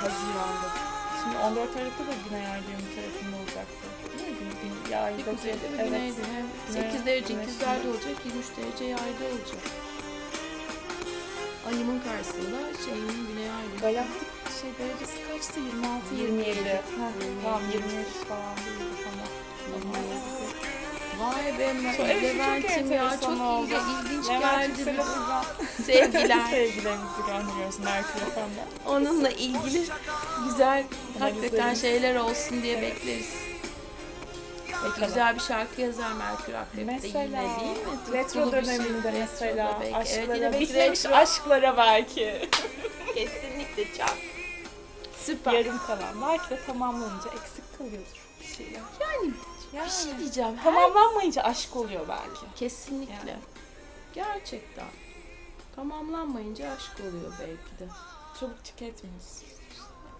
[0.00, 0.68] Haziran'da.
[1.22, 3.86] Şimdi 14 Aralık'ta da Güney Ay düğümü tarafında olacaktı.
[4.18, 4.36] Değil mi?
[4.38, 4.50] Gün,
[4.84, 6.22] gün, yayda Bir kuzeyde bir güneyde.
[6.36, 9.62] Hem Güney- 8 derece ikizlerde olacak, 23 derece yayda olacak.
[11.68, 13.80] Ayımın karşısında şeyin güney ay düğümü.
[13.80, 14.25] Galaktik
[14.66, 15.60] şey derecesi kaçtı?
[15.60, 16.48] 26, 27.
[16.48, 16.68] 27.
[16.70, 16.80] Heh,
[17.44, 18.90] tamam 23 falan değil.
[19.04, 19.28] Tamam.
[21.20, 23.66] Vay be Çok- evet, Levent'im ya çok oldu.
[23.66, 24.96] ilgi, ilginç geldi.
[25.86, 26.46] Sevgiler.
[26.50, 28.60] sevgilerimizi gönderiyoruz Merkür Efendi.
[28.86, 29.86] Onunla ilgili
[30.48, 30.84] güzel
[31.18, 33.28] hakikaten şeyler olsun diye bekleriz.
[34.84, 35.08] Bakalım.
[35.08, 38.12] güzel bir şarkı yazar Merkür Akrep'te Mesela yine değil mi?
[38.12, 38.78] retro Tutkulu bir şey.
[38.78, 39.96] döneminde mesela Retroda belki.
[39.96, 41.14] aşklara, evet, belki retro.
[41.14, 42.48] aşklara belki.
[43.14, 44.35] Kesinlikle çok.
[45.26, 45.52] Süper.
[45.52, 46.22] Yarım kalan.
[46.22, 48.80] Belki de tamamlanınca eksik kalıyordur bir şeyler.
[49.00, 49.32] Yani
[49.72, 50.56] Yani bir şey diyeceğim.
[50.64, 52.54] Tamamlanmayınca aşk oluyor belki.
[52.56, 53.14] Kesinlikle.
[53.14, 53.40] Yani.
[54.14, 54.86] Gerçekten.
[55.76, 57.88] Tamamlanmayınca aşk oluyor belki de.
[58.40, 59.46] Çabuk tüketmiyorsun.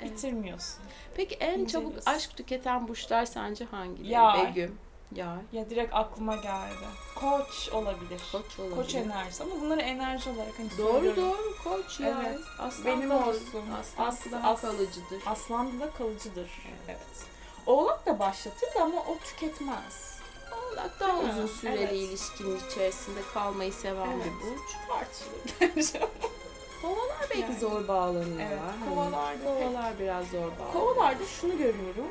[0.01, 0.13] Evet.
[0.13, 0.79] Bitirmiyorsun.
[1.15, 2.11] Peki en çabuk İnceliyorsun.
[2.11, 4.13] aşk tüketen burçlar sence hangileri?
[4.13, 4.47] Yay.
[4.47, 4.79] Begüm.
[5.15, 5.39] Yay.
[5.53, 6.87] Ya direkt aklıma geldi.
[7.15, 8.21] Koç olabilir.
[8.33, 8.77] Koç olabilir.
[8.77, 11.23] Koç enerjisi ama bunları enerji olarak hani Doğru söylüyorum.
[11.23, 12.23] doğru koç ya.
[12.27, 12.39] Evet.
[12.59, 13.65] Aslan Benim olsun.
[13.99, 15.23] Aslan As- kalıcıdır.
[15.27, 16.51] Aslan da kalıcıdır.
[16.89, 16.99] Evet.
[17.67, 20.17] Oğlak da başlatır da ama o tüketmez.
[20.53, 21.31] Oğlak daha Değil mi?
[21.33, 21.93] uzun süreli Evet.
[21.93, 24.25] ilişkinin içerisinde kalmayı seven Evet.
[24.27, 24.71] bir burç.
[24.89, 26.09] Tartışılır.
[26.83, 27.59] Kovalar belki Yani.
[27.59, 28.47] zor bağlanıyorlar.
[28.47, 30.73] Evet, Hani kovalarda kovalar biraz zor bağlanıyor.
[30.73, 32.07] Kovalarda şunu görüyorum.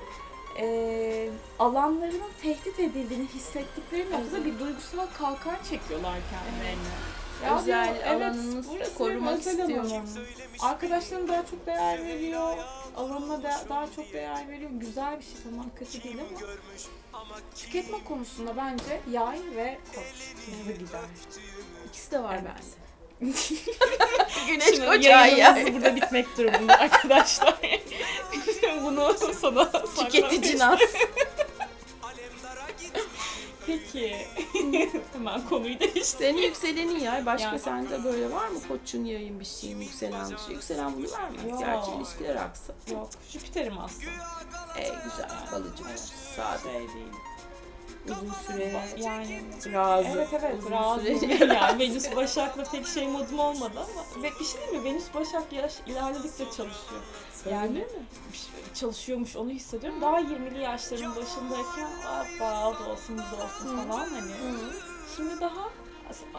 [0.59, 6.95] Ee, alanlarının tehdit edildiğini hissettikleri noktada bir duygusal kalkan çekiyorlar kendilerine.
[7.45, 9.91] Ya Özel diyor, evet, burası benim korumak istiyorum.
[10.59, 12.57] Arkadaşlarım daha çok değer veriyor.
[12.97, 14.71] Alanına da, daha çok değer veriyor.
[14.73, 16.17] Güzel bir şey tamam kötü değil
[17.13, 21.01] ama tüketme konusunda bence yay ve koç hızlı gider.
[21.89, 22.43] İkisi de var Evet.
[22.45, 22.84] bende.
[24.47, 27.55] Güneş Şimdi koç yayınımız yayınımız burada bitmek durumunda arkadaşlar.
[28.83, 30.79] Bunu sana Tüketici nas.
[33.67, 34.15] Peki.
[35.13, 36.01] Hemen konuyu değiştir.
[36.03, 37.25] Senin yükselenin yay.
[37.25, 37.59] Başka Yani.
[37.59, 38.59] sende böyle var mı?
[38.67, 40.55] Koçun yayın bir şeyin yükselen bir şey.
[40.55, 41.51] Yükselen bunu vermez.
[41.51, 41.59] Yok.
[41.59, 42.73] Gerçi ilişkiler aksa.
[42.91, 43.09] Yok.
[43.29, 44.09] Jüpiter'im aslında.
[44.77, 45.29] E güzel.
[45.49, 45.83] Kalıcı.
[46.35, 46.63] Sade.
[46.63, 47.13] Şey değil.
[48.05, 48.81] Uzun süre.
[48.97, 49.41] Yani
[49.73, 50.07] Razı.
[50.09, 51.53] Evet evet Uzun razı süre.
[51.53, 55.53] yani Venüs Başak'la pek şey modum olmadı ama ve bir şey değil mi Venüs Başak
[55.53, 57.01] yaş ilerledikçe çalışıyor.
[57.51, 57.85] Yani mi?
[58.73, 60.01] çalışıyormuş onu hissediyorum.
[60.01, 61.87] Daha 20'li yaşların başındayken
[62.41, 63.87] o da olsun bu da olsun Hı.
[63.87, 64.31] falan hani.
[64.31, 64.73] Hı.
[65.15, 65.69] Şimdi daha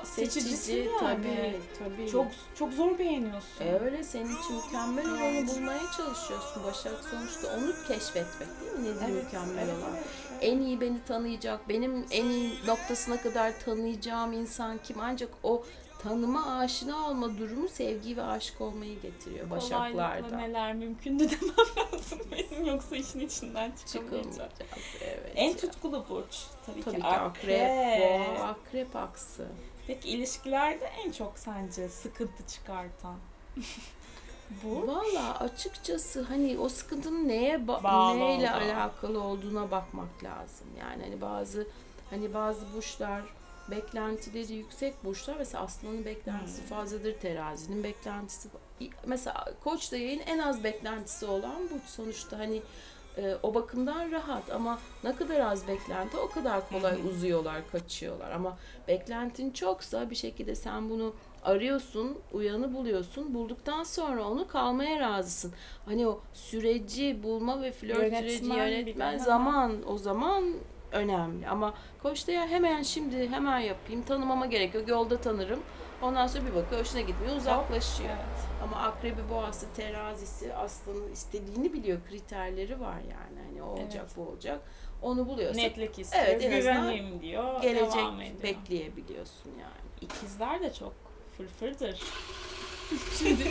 [0.05, 0.99] seçicisin Seçici yani.
[1.01, 1.61] tabii.
[1.79, 2.11] Tabii.
[2.11, 2.27] Çok
[2.59, 3.65] çok zor beğeniyorsun.
[3.65, 6.93] E öyle senin için mükemmel olanı bulmaya çalışıyorsun Başak.
[7.11, 8.85] Sonuçta onu keşfetmek değil mi?
[8.85, 9.91] Nedir Evet, mükemmel evet, olan?
[9.95, 10.07] evet.
[10.41, 15.01] En iyi beni tanıyacak, benim en iyi noktasına kadar tanıyacağım insan kim?
[15.01, 15.65] Ancak o
[16.03, 20.37] tanıma, aşina olma durumu sevgi ve aşk olmayı getiriyor Kolaylıkla Başaklarda.
[20.37, 23.73] neler mümkündü demem lazım benim yoksa işin içinden.
[23.93, 24.53] Çıkılmayacağız.
[25.01, 25.33] Evet.
[25.35, 25.57] En ya.
[25.57, 27.71] tutkulu burç tabii, Tabii ki ki akrep.
[27.71, 29.47] akrep, akrep aksı.
[29.87, 33.17] Peki ilişkilerde en çok sence sıkıntı çıkartan?
[34.65, 34.87] Bu.
[34.87, 38.65] Valla açıkçası hani o sıkıntının neye ba- neyle olduğu.
[38.65, 40.67] alakalı olduğuna bakmak lazım.
[40.81, 41.67] Yani hani bazı
[42.11, 43.23] hani bazı burçlar
[43.71, 46.69] beklentileri yüksek burçlar mesela aslanın beklentisi Hmm.
[46.69, 48.49] fazladır, terazinin beklentisi
[49.07, 52.63] mesela koç da yayın en az beklentisi olan bu sonuçta hani
[53.17, 58.31] e, o bakımdan rahat ama ne kadar az beklenti o kadar kolay uzuyorlar, kaçıyorlar.
[58.31, 61.15] Ama beklentin çoksa bir şekilde sen bunu
[61.47, 63.35] arıyorsun, uyanı buluyorsun.
[63.35, 65.53] Bulduktan sonra onu kalmaya razısın.
[65.85, 70.55] Hani o süreci bulma ve flört süreci Yönetmen de, yönetmen zaman o zaman
[70.93, 71.49] önemli.
[71.49, 75.61] Ama koçta ya hemen şimdi hemen yapayım tanımama gerek yok yolda tanırım.
[76.03, 78.11] Ondan sonra bir bakıyor hoşuna gitmiyor uzaklaşıyor.
[78.11, 78.49] Evet.
[78.63, 81.99] Ama akrebi, boğası, terazisi, aslanın istediğini biliyor.
[82.11, 83.47] Kriterleri var yani.
[83.49, 84.17] Hani o olacak, Evet.
[84.17, 84.61] bu olacak.
[85.03, 88.43] Onu buluyorsa Netlik istiyor, Evet, en güveneyim diyor, gelecek devam ediyor.
[88.43, 89.87] bekleyebiliyorsun yani.
[90.01, 90.93] İkizler de çok
[91.37, 92.01] fırfırdır.
[93.19, 93.45] Şimdi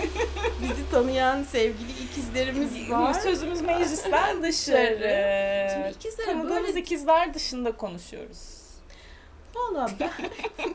[0.62, 3.14] bizi tanıyan sevgili ikizlerimiz var.
[3.14, 5.94] Sözümüz meclisten Şimdi dışarı.
[5.96, 8.40] ikizler Tanıdığımız böyle ikizler dışında konuşuyoruz.
[9.56, 10.12] valla ben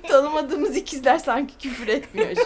[0.08, 2.36] tanımadığımız ikizler sanki küfür etmiyor.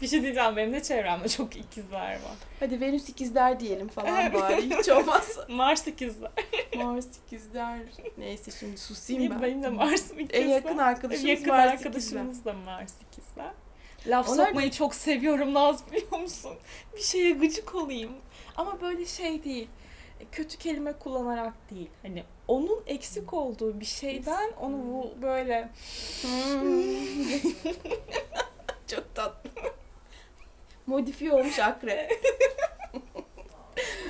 [0.00, 2.36] Bir şey diyeceğim benim de çevremde çok ikizler var.
[2.60, 5.46] Hadi Venüs ikizler diyelim falan bari hiç olmazsa.
[5.48, 6.30] Mars ikizler.
[6.76, 7.78] Mars ikizler.
[8.18, 9.42] Neyse şimdi susayım ben.
[9.42, 10.42] Benim de Mars'ım ikizler.
[10.44, 13.52] En yakın arkadaşımız yakın Mars arkadaşımız da Mars ikizler.
[14.06, 16.52] Laf Onlar- sokmayı çok seviyorum Naz biliyor musun?
[16.96, 18.12] Bir şeye gıcık olayım.
[18.56, 19.68] Ama böyle şey değil.
[20.32, 21.90] Kötü kelime kullanarak değil.
[22.02, 25.68] Hani onun eksik olduğu bir şeyden onu bu böyle
[26.22, 26.84] Hmm.
[28.86, 29.50] Çok tatlı.
[30.86, 32.10] Modifiye olmuş akrep.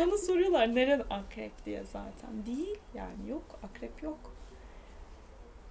[0.01, 2.47] bana soruyorlar neren akrep diye zaten.
[2.47, 4.19] Değil yani yok akrep yok.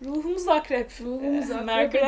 [0.06, 0.92] Ruhumuz akrep.
[1.02, 2.00] Ruhumuz akrebe Merkür.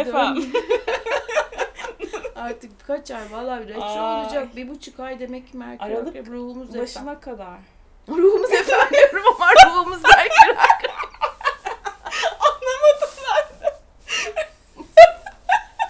[2.36, 4.22] Artık kaç ay vallahi retro Ay.
[4.24, 4.56] olacak.
[4.56, 6.28] Bir buçuk ay demek ki Merkür Aralık akrep.
[6.28, 6.82] Ruhumuz efendim.
[6.82, 7.58] Başına kadar.
[8.10, 10.92] Ruhumuz efendim diyorum ama ruhumuz Merkür akrep.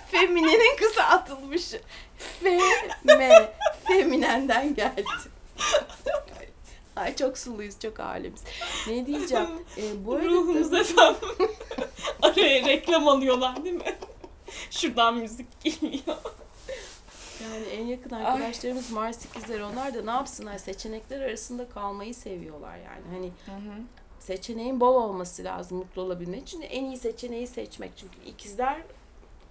[0.12, 1.82] Feminenin kısaltılmışı.
[2.18, 3.52] Feme.
[3.88, 5.04] Feminenden geldi.
[6.96, 8.44] Ay çok suluyuz, çok alemiz.
[8.88, 9.48] Ne diyeceğim?
[9.78, 11.30] Ee, bu arada Ruhumuz efendim.
[12.22, 13.96] Araya reklam alıyorlar değil mi?
[14.72, 16.18] Şuradan müzik geliyor.
[17.44, 23.04] Yani en yakın arkadaşlarımız Mars ikizler onlar da ne yapsınlar seçenekler arasında kalmayı seviyorlar yani.
[23.14, 23.32] Hani
[24.20, 27.92] seçeneğin bol olması lazım mutlu olabilmek için en iyi seçeneği seçmek.
[27.98, 28.82] Çünkü ikizler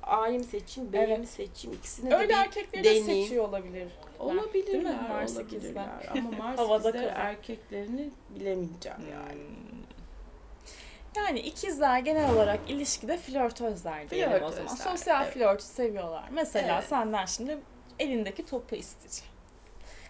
[0.03, 1.19] A'yı mı seçeyim, B'yi Evet.
[1.19, 3.05] mi seçeyim ikisini de Öyle bir erkekleri de deneyim.
[3.25, 3.89] seçiyor olabilir.
[4.19, 5.09] olabilirler?
[5.09, 5.59] Mars olabilirler.
[5.61, 5.89] ikizler.
[6.19, 9.41] Ama Mars Havada erkeklerini bilemeyeceğim yani.
[11.17, 14.53] Yani ikizler genel olarak ilişkide flörtözler diyelim o zaman.
[14.67, 15.35] Flörtözler, Sosyal evet.
[15.35, 16.25] flörtü seviyorlar.
[16.31, 16.89] Mesela Evet.
[16.89, 17.59] senden şimdi
[17.99, 19.33] elindeki topu isteyeceğim.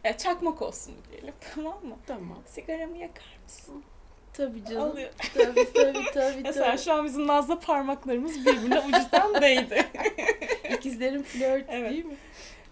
[0.05, 1.97] Ya çakmak olsun diyelim tamam mı?
[2.07, 2.39] Tamam.
[2.47, 3.85] Sigaramı yakar mısın?
[4.33, 4.83] Tabii canım.
[4.91, 5.11] Alıyor.
[5.35, 6.41] Tabii tabii tabii.
[6.45, 6.79] Mesela tabii.
[6.83, 9.87] şu an bizim Naz'la parmaklarımız birbirine ucudan değdi.
[10.71, 11.91] İkizlerin flört Evet.
[11.91, 12.17] değil mi?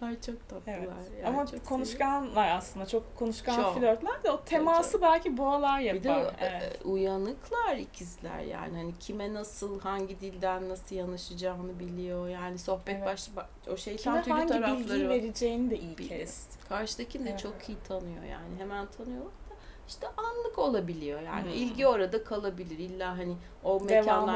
[0.03, 0.79] Ay çok tatlılar.
[0.79, 1.23] Evet.
[1.23, 1.69] ya, Ama çok seviyorum.
[1.69, 3.79] konuşkanlar aslında çok konuşkan Çok.
[3.79, 6.01] flörtler de o teması belki boğalar yapar.
[6.01, 6.81] Bir de evet.
[6.81, 13.07] e, uyanıklar ikizler yani hani kime nasıl hangi dilden nasıl yanaşacağını biliyor yani sohbet Evet.
[13.07, 16.47] baş, o Kime şeytan tüylü hangi bilgiyi vereceğini de iyi kez.
[16.69, 17.41] Karşıdakini de Evet.
[17.41, 19.42] çok iyi tanıyor yani hemen tanıyorlar
[19.89, 21.51] işte anlık olabiliyor yani Hmm.
[21.53, 23.71] ilgi orada kalabilir illa hani o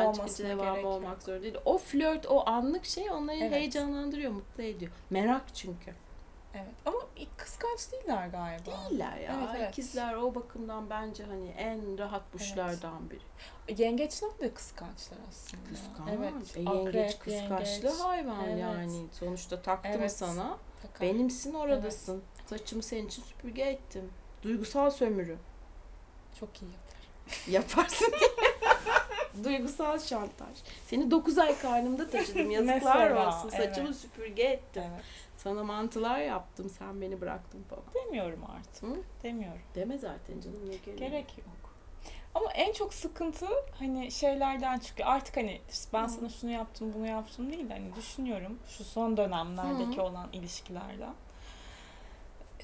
[0.06, 1.56] olmasına çıkınca devamı olmak zorunda değil.
[1.64, 3.52] O flört o anlık şey onları Evet.
[3.52, 5.94] heyecanlandırıyor mutlu ediyor merak çünkü.
[6.54, 6.74] Evet.
[6.87, 6.98] Ama
[7.37, 8.64] kıskanç değiller galiba.
[8.66, 9.72] Değiller ya Evet, evet.
[9.72, 13.80] ikizler o bakımdan bence hani en rahat burçlardan biri.
[13.82, 15.62] Yengeçler de kıskançlar aslında.
[15.68, 16.09] Kıskanç.
[16.18, 16.56] Evet.
[16.56, 18.00] E, yengeç Akrep, kıskançlı yengeç.
[18.00, 18.61] hayvan Evet.
[18.61, 19.06] yani.
[19.12, 20.12] Sonuçta taktı mı Evet.
[20.12, 20.59] sana?
[20.82, 21.00] Takar.
[21.09, 22.22] Benimsin oradasın.
[22.46, 24.11] Saçımı senin için süpürge ettim.
[24.46, 25.37] Duygusal sömürü.
[26.40, 27.82] Çok iyi yapar.
[27.82, 28.12] Yaparsın
[29.44, 30.56] Duygusal şantaj.
[30.87, 32.50] Seni 9 ay karnımda taşıdım.
[32.50, 33.48] Yazıklar Mesela, olsun.
[33.48, 33.96] Saçımı evet.
[33.96, 34.82] süpürge ettim.
[34.94, 35.04] Evet.
[35.37, 36.70] Sana mantılar yaptım.
[36.78, 37.85] Sen beni bıraktın falan.
[37.94, 38.82] Demiyorum artık.
[38.82, 39.02] Hı?
[39.22, 39.61] Demiyorum.
[39.74, 40.61] Deme zaten canım.
[40.64, 41.38] Niye gerek?
[41.38, 41.56] Yok.
[42.35, 43.46] Ama en çok sıkıntı
[43.78, 45.09] hani şeylerden çıkıyor.
[45.09, 45.61] Artık hani
[45.92, 46.09] ben Hı.
[46.09, 50.02] sana şunu yaptım, bunu yaptım değil de hani düşünüyorum şu son dönemlerdeki Hı.
[50.02, 51.14] olan ilişkilerden.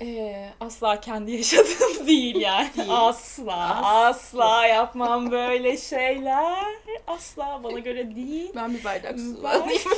[0.01, 2.71] Ee, asla kendi yaşadığım değil yani.
[2.77, 2.89] Değil.
[2.91, 4.07] Asla, Asla.
[4.07, 6.65] asla yapmam böyle şeyler.
[7.07, 8.53] Asla bana göre değil.
[8.57, 9.83] Ben bir bardak su alayım.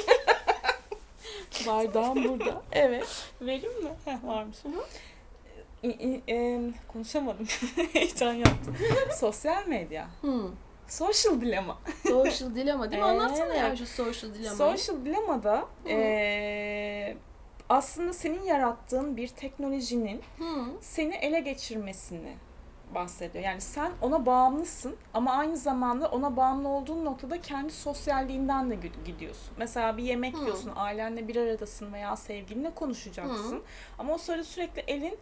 [1.67, 2.63] Bardağım burada.
[2.73, 3.07] Evet.
[3.41, 3.91] Vereyim mi?
[4.05, 4.57] Heh, varmış.
[5.83, 7.47] İ- em, konuşamadım.
[7.93, 8.77] Heyecan yaptım.
[9.21, 10.07] Sosyal medya.
[10.21, 10.43] Hmm.
[10.89, 11.79] Social dilemma.
[12.09, 13.09] Social dilemma değil mi?
[13.09, 14.57] Anlatsana ya şu social dilemmayı.
[14.77, 15.89] Social dilemma'da Hı.
[15.89, 17.17] eee,
[17.69, 20.65] aslında senin yarattığın bir teknolojinin Hı.
[20.81, 22.35] seni ele geçirmesini
[22.95, 23.45] bahsediyor.
[23.45, 29.05] Yani sen ona bağımlısın ama aynı zamanda ona bağımlı olduğun noktada kendi sosyalliğinden de gid-
[29.05, 29.55] gidiyorsun.
[29.59, 30.41] Mesela bir yemek Hı.
[30.41, 33.57] yiyorsun, ailenle bir aradasın veya sevgilinle konuşacaksın.
[33.57, 33.63] Hı.
[33.99, 35.19] Ama o sırada sürekli elin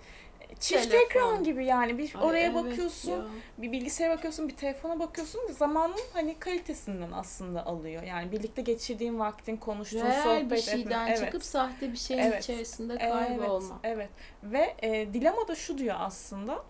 [0.61, 1.07] çift Telefon.
[1.07, 3.25] ekran gibi yani bir Ay, oraya evet bakıyorsun, ya.
[3.59, 5.41] bir bilgisayara bakıyorsun, bir telefona bakıyorsun.
[5.51, 8.03] Zamanın hani kalitesinden aslında alıyor.
[8.03, 10.73] Yani birlikte geçirdiğin vaktin, konuştuğun Real sohbet bir etme.
[10.73, 11.19] şeyden Evet.
[11.19, 12.43] çıkıp sahte bir şeyin Evet.
[12.45, 13.81] içerisinde Evet, kaybolma.
[13.85, 14.11] evet.
[14.43, 16.65] Ve e, dilema da şu diyor aslında.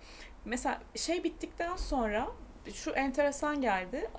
[0.44, 2.28] Mesela şey bittikten sonra
[2.74, 4.10] şu enteresan geldi.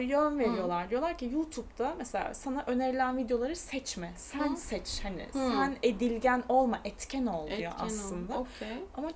[0.00, 0.90] Yön veriyorlar.
[0.90, 4.12] Diyorlar ki YouTube'da mesela sana önerilen videoları seçme.
[4.16, 4.56] Sen Hı.
[4.56, 5.22] seç hani.
[5.22, 5.50] Hı.
[5.52, 7.86] Sen edilgen olma, etken ol diyor Etken ol.
[7.86, 8.38] aslında.
[8.38, 8.68] Okey.
[8.96, 9.10] Ama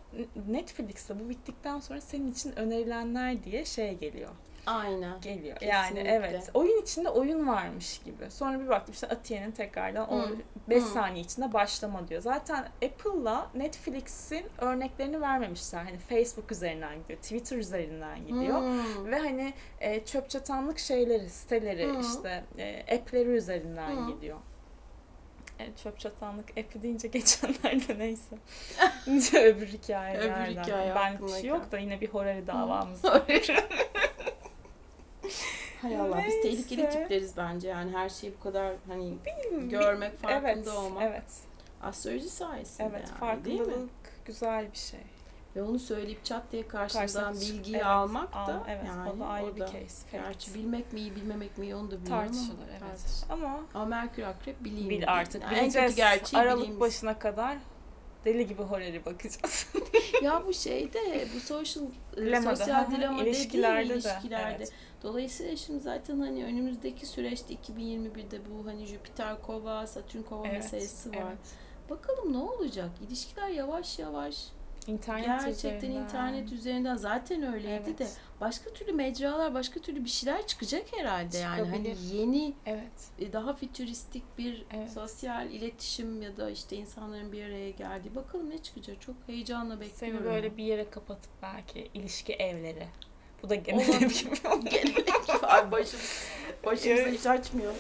[0.49, 4.31] Netflix'te bu bittikten sonra senin için önerilenler diye şey geliyor.
[4.66, 5.20] Aynen.
[5.20, 5.57] Geliyor.
[5.57, 5.66] Kesinlikle.
[5.66, 6.50] Yani evet.
[6.55, 8.31] Oyun içinde oyun varmış gibi.
[8.31, 10.37] Sonra bir baktım işte Atiye'nin tekrardan o Hı.
[10.68, 10.87] 5 Hı.
[10.87, 12.22] saniye içinde başlama diyor.
[12.22, 15.85] Zaten Apple'la Netflix'in örneklerini vermemişler.
[15.85, 18.61] Hani Facebook üzerinden gidiyor, Twitter üzerinden gidiyor.
[18.61, 19.07] Hmm.
[19.11, 22.00] Ve hani e, çöp çatanlık şeyleri, siteleri, Hı.
[22.00, 24.12] işte e, app'leri üzerinden Hı.
[24.14, 24.38] gidiyor.
[25.59, 28.37] Evet, çöp çatanlık app'i deyince geçenlerde neyse.
[29.38, 30.52] Öbür hikayelerden.
[30.52, 33.22] Öbür hikaye ben şey yok da yine bir horari davamız var.
[35.87, 37.03] Hay Allah biz tehlikeli Neyse.
[37.03, 39.14] tipleriz bence yani her şeyi bu kadar hani
[39.53, 41.03] Bir- görmek, farkında evet, olmak.
[41.03, 41.25] Evet,
[41.83, 43.09] Astroloji sayesinde evet.
[43.22, 43.66] yani değil mi?
[43.66, 43.90] farkındalık
[44.25, 45.01] güzel bir şey.
[45.57, 46.68] Ve onu söyleyip çat diye
[47.40, 49.79] çık- bilgiyi evet, almak da al- evet, yani o da ayrı bir da- case.
[50.11, 50.12] fact.
[50.12, 52.81] Gerçi bilmek mi iyi bilmemek mi iyi onu da bilmiyorum Tartışılır ama evet.
[52.81, 53.31] tartışılır.
[53.31, 54.90] Ama Ama Merkür Akrep bileyim.
[54.90, 56.81] bil artık Yani en kötü gerçeği Aralık bileyim.
[56.81, 57.57] başına kadar
[58.24, 59.66] deli gibi horari bakacağız.
[60.22, 61.85] ya bu şeyde bu social
[62.16, 64.55] e, Dilemada, sosyal dilema ilişkilerde dediği de, ilişkilerde.
[64.57, 64.72] evet.
[65.02, 71.11] Dolayısıyla şimdi zaten hani önümüzdeki süreçte 2021'de bu hani Jüpiter kova, Satürn kova Evet, meselesi
[71.11, 71.16] var.
[71.29, 71.38] evet.
[71.90, 72.90] Bakalım ne olacak?
[73.09, 74.37] İlişkiler yavaş yavaş
[74.87, 76.01] İnternet gerçekten üzerinden.
[76.03, 77.99] internet üzerinden zaten öyleydi Evet.
[77.99, 78.07] de
[78.40, 81.68] başka türlü mecralar, başka türlü bir şeyler çıkacak herhalde yani.
[81.68, 83.09] Hani yeni Evet.
[83.18, 84.90] e, daha fütüristik bir Evet.
[84.92, 88.14] sosyal iletişim ya da işte insanların bir araya geldiği.
[88.14, 89.01] Bakalım ne çıkacak?
[89.01, 90.18] Çok heyecanla bekliyorum.
[90.18, 92.87] Seni böyle bir yere kapatıp belki ilişki evleri.
[93.42, 94.31] Bu da genel gibi
[95.42, 96.01] var başım.
[96.64, 97.18] Başımıza Evet.
[97.18, 97.72] hiç açmıyor.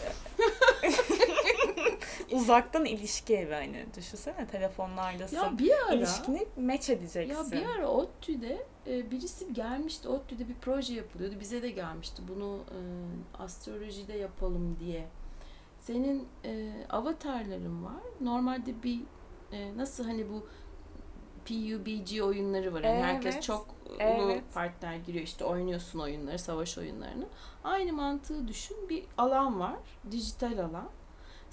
[2.32, 3.86] Uzaktan ilişki evi hani.
[3.96, 5.36] Düşünsene telefonlardasın.
[5.36, 7.34] Ya bir ara İlişkini match edeceksin.
[7.34, 10.08] ya bir ara ODTÜ'de e, birisi gelmişti.
[10.08, 11.40] ODTÜ'de bir proje yapılıyordu.
[11.40, 12.22] Bize de gelmişti.
[12.28, 12.78] Bunu e,
[13.42, 15.06] astrolojide yapalım diye.
[15.80, 18.02] Senin e, avatarların var.
[18.20, 19.00] Normalde bir
[19.52, 20.46] e, nasıl hani bu
[21.44, 22.82] PUBG oyunları var.
[22.82, 23.42] Yani herkes Evet.
[23.42, 23.96] çok ulu
[24.32, 24.42] Evet.
[24.54, 27.26] partner giriyor işte oynuyorsun oyunları, savaş oyunlarını.
[27.64, 28.76] Aynı mantığı düşün.
[28.88, 29.76] Bir alan var.
[30.10, 30.88] Dijital alan.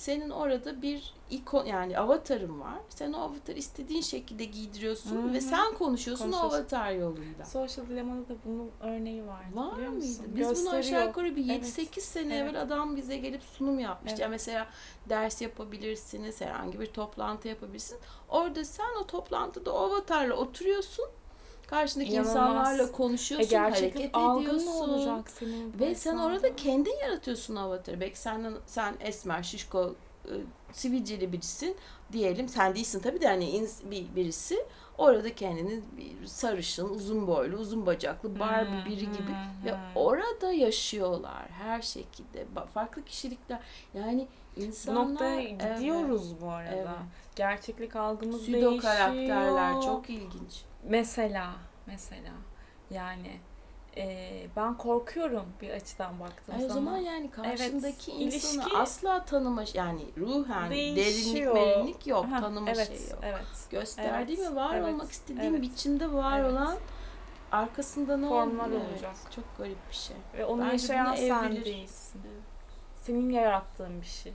[0.04, 2.80] Senin orada bir ikon yani avatarın var.
[2.89, 5.34] Sen o avatarı istediğin şekilde giydiriyorsun Hı hı.
[5.34, 7.46] ve sen konuşuyorsun o avatar yoluyla.
[7.46, 9.48] Social Dilemma'da da bunun örneği vardı.
[9.54, 10.06] Var biliyor mıydı?
[10.08, 10.26] musun?
[10.36, 11.08] Biz bunu aşağı Gösteriyor.
[11.08, 12.04] yukarı bir 7-8 Evet.
[12.04, 12.50] sene Evet.
[12.52, 14.13] evvel adam bize gelip sunum yapmıştı.
[14.16, 14.22] Evet.
[14.22, 14.68] Yani mesela
[15.10, 17.98] ders yapabilirsiniz, herhangi bir toplantı yapabilirsin.
[18.30, 21.06] Orada sen o toplantıda o avatarla oturuyorsun.
[21.74, 22.36] Karşındaki İnanılmaz.
[22.36, 24.68] insanlarla E konuşuyorsun, gerçeklik hareket ediyorsun.
[24.90, 25.74] olacak senin?
[25.74, 28.00] bu Ve sen orada kendin yaratıyorsun avatarı.
[28.00, 30.32] Belki senden, sen esmer, şişko, e,
[30.72, 31.76] sivilceli birisin
[32.12, 32.48] diyelim.
[32.50, 34.66] Sen değilsin tabii de hani ins- bir, birisi.
[34.98, 35.80] Orada kendini
[36.26, 39.28] sarışın, uzun boylu, uzun bacaklı, Barbie Hmm, biri gibi.
[39.32, 39.80] hmm, Ve hmm.
[39.96, 42.46] orada yaşıyorlar her şekilde.
[42.74, 43.60] Farklı kişilikler.
[43.94, 45.10] Yani Bu insanlar...
[45.12, 45.78] noktaya Evet.
[45.78, 46.76] gidiyoruz bu arada.
[46.76, 46.88] Evet.
[47.36, 48.82] Gerçeklik algımız Pseudo değişiyor.
[48.82, 50.64] karakterler çok ilginç.
[50.88, 51.54] Mesela,
[51.88, 52.32] mesela
[52.89, 53.39] yani
[53.98, 56.74] e, ben korkuyorum bir açıdan baktığım Ay o zaman.
[56.84, 61.54] zaman yani karşındaki Evet, insanı ilişki- asla tanıma yani ruhen derinlik Değişiyor.
[61.54, 63.19] merinlik yok Ha, tanıma evet, şeyi yok.
[63.22, 63.67] Evet.
[63.69, 65.62] Gösterdiğim Evet, ve var evet, olmak istediğim evet.
[65.62, 66.52] biçimde var Evet.
[66.52, 66.78] olan
[67.52, 69.15] arkasında ne Formlar olacak.
[69.24, 70.17] Evet, çok garip bir şey.
[70.38, 72.22] Ve onu Bence yaşayan sen değilsin.
[72.26, 72.43] Evet.
[72.96, 74.34] Senin yarattığın bir şey.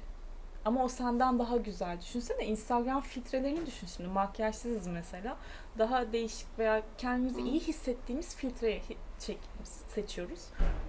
[0.68, 2.00] Ama o senden daha güzel.
[2.00, 4.08] Düşünsene Instagram filtrelerini düşün şimdi.
[4.08, 5.36] Makyajsızız mesela.
[5.78, 9.38] Daha değişik veya kendimizi iyi hissettiğimiz filtreyi hi- çek,
[9.94, 10.40] seçiyoruz.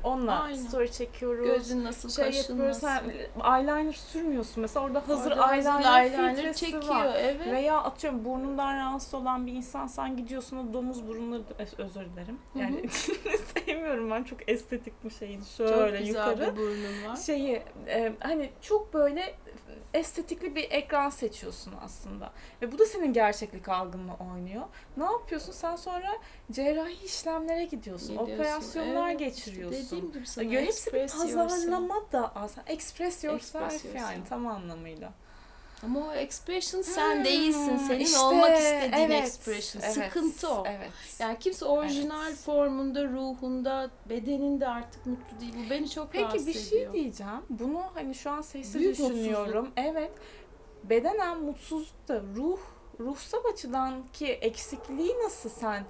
[0.04, 0.58] Onunla Aynen.
[0.58, 1.46] story çekiyoruz.
[1.48, 2.84] Gözün nasıl, şey kaşın yapıyoruz.
[2.84, 3.06] nasıl.
[3.42, 4.62] Sen eyeliner sürmüyorsun.
[4.62, 6.88] Mesela orada hazır Orada eyeliner, eyeliner filtresi çekiyor.
[6.96, 7.16] var.
[7.20, 7.48] Evet.
[7.48, 11.44] Veya atıyorum burnundan rahatsız olan bir insan sen gidiyorsun o domuz burunları
[11.78, 12.40] özür dilerim.
[12.56, 12.90] Yani
[13.66, 15.42] sevmiyorum ben çok estetik bir şeydi.
[15.58, 16.52] çok Şöyle güzel yukarı.
[16.56, 17.16] bir burnun var.
[17.16, 19.34] Şeyi e, hani çok böyle
[19.94, 22.32] estetikli bir ekran seçiyorsun aslında.
[22.62, 24.64] Ve bu da senin gerçeklik algınla oynuyor.
[24.98, 25.52] Ne yapıyorsun?
[25.52, 26.18] Sen sonra
[26.52, 28.08] cerrahi işlemlere gidiyorsun.
[28.10, 28.34] Gidiyorsun.
[28.34, 29.86] Operasyonlar Evet, geçiriyorsun.
[29.86, 31.50] dediğim gibi sana Ya hepsi bir express yourself.
[31.50, 32.72] pazarlama da aslında.
[32.72, 34.12] Express yourself Express yourself.
[34.12, 35.14] yani tam anlamıyla.
[35.84, 37.78] Ama o expression sen değilsin.
[37.78, 39.82] Senin Hmm, İşte, olmak istediğin evet, expression.
[39.84, 40.64] evet, Sıkıntı o.
[40.68, 40.92] Evet.
[41.20, 42.38] Yani kimse orijinal Evet.
[42.38, 45.54] formunda, ruhunda, bedeninde artık mutlu değil.
[45.66, 46.94] Bu beni çok Peki rahatsız bir şey ediyor.
[46.94, 47.42] diyeceğim.
[47.50, 49.72] Bunu hani şu an sessiz Büyük düşünüyorum.
[49.78, 50.12] Evet.
[50.84, 52.60] Bedenen mutsuzluk da ruh
[53.00, 55.84] ruhsal açıdan ki eksikliği nasıl sen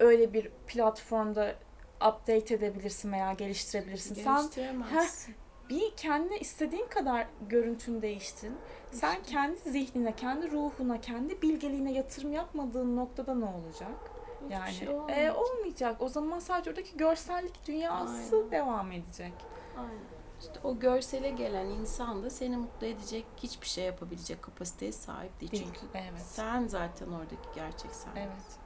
[0.00, 1.54] öyle bir platformda
[1.96, 4.14] update edebilirsin veya geliştirebilirsin.
[4.14, 5.34] Sen Geliştiremezsin.
[5.70, 8.56] Bir kendine istediğin kadar görüntünü değiştin.
[8.92, 13.90] Sen kendi zihnine, kendi ruhuna, kendi bilgeliğine yatırım yapmadığın noktada ne olacak?
[14.42, 15.36] Hiçbir Yani şey e, olmayacak.
[15.38, 15.96] olmayacak.
[16.02, 18.50] O zaman sadece oradaki görsellik dünyası Aynen.
[18.50, 19.32] devam edecek.
[19.78, 20.00] Aynen.
[20.40, 25.52] İşte o görsele gelen insan da seni mutlu edecek hiçbir şey yapabilecek kapasiteye sahip değil.
[25.52, 25.64] Değil.
[25.66, 26.20] Çünkü Evet.
[26.22, 28.10] sen zaten oradaki gerçek sen.
[28.16, 28.58] Evet.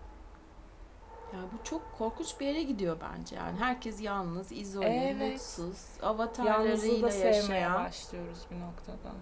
[1.35, 3.37] Yani bu çok korkunç bir yere gidiyor bence.
[3.37, 5.33] Yani herkes yalnız, izole, Evet.
[5.33, 7.75] mutsuz, avatarlarıyla yaşayan.
[7.75, 9.13] başlıyoruz bir noktada.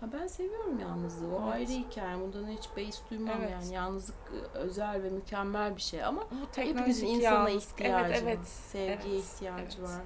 [0.00, 1.36] Ha ben seviyorum yalnızlığı.
[1.36, 1.52] O Evet.
[1.52, 2.20] ayrı hikaye.
[2.20, 3.50] Bundan hiç beis duymam Evet.
[3.50, 3.74] yani.
[3.74, 4.16] Yalnızlık
[4.54, 8.28] özel ve mükemmel bir şey ama Bu hepimizin insana ihtiyacı evet, var.
[8.28, 9.88] evet, Sevgiye evet, ihtiyacı evet.
[9.90, 10.00] var.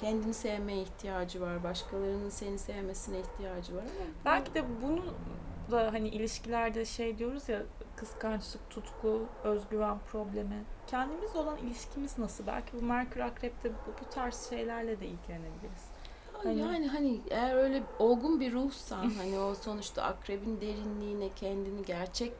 [0.00, 1.64] Kendini sevmeye ihtiyacı var.
[1.64, 5.00] Başkalarının seni sevmesine ihtiyacı var ama Belki de bunu
[5.72, 7.62] da hani ilişkilerde şey diyoruz ya
[7.96, 10.64] kıskançlık, tutku, özgüven problemi.
[10.86, 12.46] Kendimizle olan ilişkimiz nasıl?
[12.46, 15.84] Belki bu Merkür Akrep'te bu, bu tarz şeylerle de ilgilenebiliriz.
[16.42, 22.32] Hani- yani hani eğer öyle olgun bir ruhsan hani o sonuçta akrebin derinliğine kendini gerçek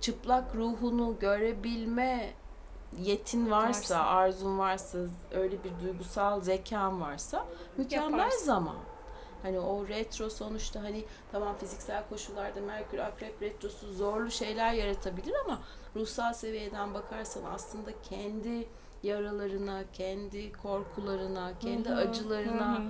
[0.00, 2.30] çıplak ruhunu görebilme
[2.98, 3.98] yetin varsa, Varsa.
[4.06, 4.98] arzun varsa,
[5.32, 8.46] öyle bir duygusal zekan varsa mükemmel Yaparsın.
[8.46, 8.76] zaman.
[9.46, 15.60] Hani o retro sonuçta hani tamam fiziksel koşullarda Merkür Akrep retrosu zorlu şeyler yaratabilir ama
[15.96, 18.68] ruhsal seviyeden bakarsan aslında kendi
[19.02, 22.82] yaralarına, kendi korkularına, kendi Hı hı, acılarına hı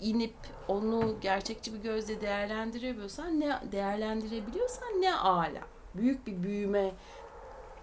[0.00, 0.34] inip
[0.68, 5.60] onu gerçekçi bir gözle değerlendirebiliyorsan ne değerlendirebiliyorsan ne ala.
[5.94, 6.92] Büyük bir büyüme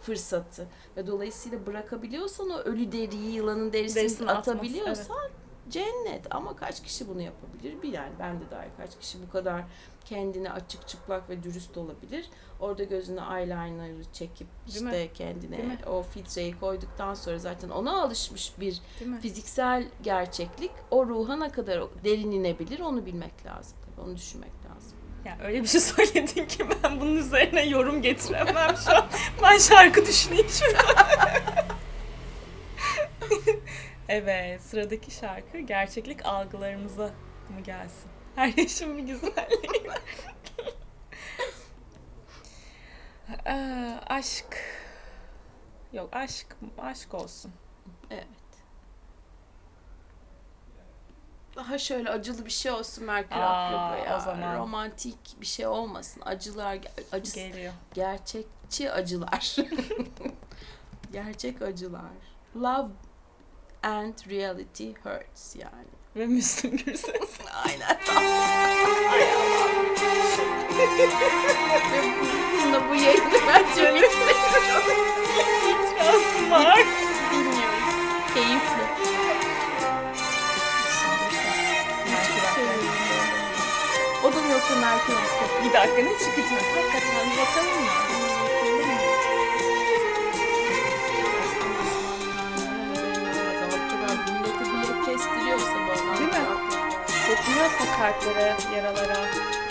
[0.02, 0.68] fırsatı.
[0.98, 5.30] Ve dolayısıyla bırakabiliyorsan o ölü deriyi yılanın derisini, Derisini atması, atabiliyorsan
[5.70, 7.82] cennet ama kaç kişi bunu yapabilir?
[7.82, 9.64] Bir yani ben de dahil kaç kişi bu kadar
[10.06, 12.26] kendine açık çıplak ve dürüst olabilir.
[12.60, 15.78] Orada gözüne eyeliner'ı çekip Değil işte Değil kendine mi?
[15.88, 19.20] o filtreyi koyduktan sonra zaten ona alışmış bir Değil mi?
[19.22, 23.78] fiziksel gerçeklik o ruha ne kadar derin inebilir onu bilmek lazım.
[23.86, 24.98] Tabii onu düşünmek lazım.
[25.26, 29.06] Yani öyle bir şey söyledin ki ben bunun üzerine yorum getiremem şu an.
[29.44, 31.08] Ben şarkı düşüneyim şurada.
[34.14, 37.12] evet, sıradaki şarkı gerçeklik algılarımıza
[37.50, 38.10] mı gelsin?
[38.36, 40.00] Her yaşın bir güzelliği var.
[43.46, 44.58] Ee, aşk.
[45.94, 46.48] Yok aşk,
[46.78, 47.52] aşk olsun.
[48.10, 48.28] Evet.
[51.56, 54.18] Daha şöyle acılı bir şey olsun Merkür Aa, Akrep'e ya.
[54.18, 54.58] o zaman.
[54.58, 56.22] Romantik bir şey olmasın.
[56.26, 56.80] Acılar,
[57.12, 57.74] acı, Geliyor.
[57.94, 59.56] gerçekçi acılar.
[61.12, 62.02] Gerçek acılar.
[62.56, 62.90] Love
[63.84, 65.94] and reality hurts yani.
[66.16, 67.38] Ve Müslüm Gürses.
[67.66, 67.98] Aynen.
[71.92, 72.04] Ve
[72.54, 74.12] bununla bu yayını ben çok seviyorum.
[75.70, 76.78] İtirazım var.
[77.32, 78.34] Dinliyoruz.
[78.34, 78.84] Keyifli.
[84.24, 85.14] O da yoksa Merkür?
[85.64, 86.64] Bir dakika ne çıkacak?
[86.76, 88.13] Hakikaten bakalım mı?
[97.64, 99.63] Kalplere, yaralara.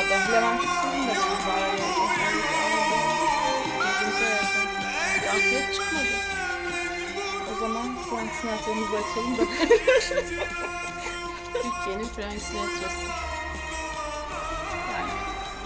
[0.00, 0.32] Da boğada.
[0.32, 1.60] Levent Yüksel'in de kız var.
[5.28, 6.14] Akrep çıkmadı.
[7.52, 9.42] O zaman Frank Sinatra'mızı açalım da.
[11.52, 13.06] Türkiye'nin Frank Sinatra'sı.
[14.92, 15.10] Yani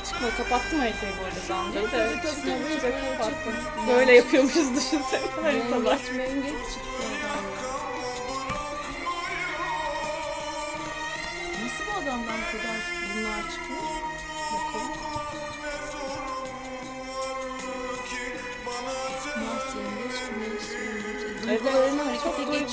[0.05, 1.91] çıkma kapattım haritayı bu arada daha de.
[1.91, 3.55] Tabii, tabii, kapattım.
[3.89, 5.99] Böyle yapıyormuşuz düşünsene haritalar.
[6.17, 7.03] Mengeç çıktı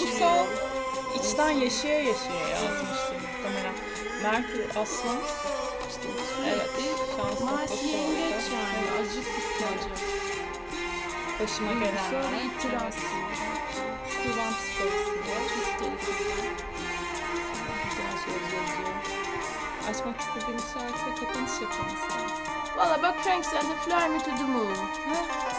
[0.01, 0.45] duygusal.
[1.23, 3.73] İçten yaşaya yaşaya yazmıştır muhtemelen.
[4.23, 5.17] Merkür aslan.
[6.47, 6.69] Evet.
[6.75, 8.55] sürekli Şans Mars noktası yengeç orada.
[8.55, 9.01] yani.
[9.01, 9.89] Acı kısmacı.
[11.39, 12.45] Başıma Sonra gelenler.
[12.45, 12.95] itiraz.
[14.23, 15.11] Kurban psikolojisi.
[15.79, 16.51] Çok tehlikeli.
[19.89, 22.50] Açmak istediğim şarkıya kapanış yapalım istersen.
[22.77, 24.75] Valla bak Frank sen de Fly Me To The Moon.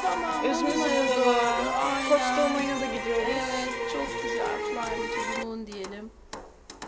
[0.03, 0.45] Tamam.
[0.51, 1.27] Özümüzü Dolunay'a bulalım.
[1.27, 1.37] doğru,
[1.85, 2.09] aynen.
[2.09, 3.25] Koç doğumayına da gidiyoruz.
[3.29, 6.11] Evet çok güzel Fly Me To The Moon diyelim.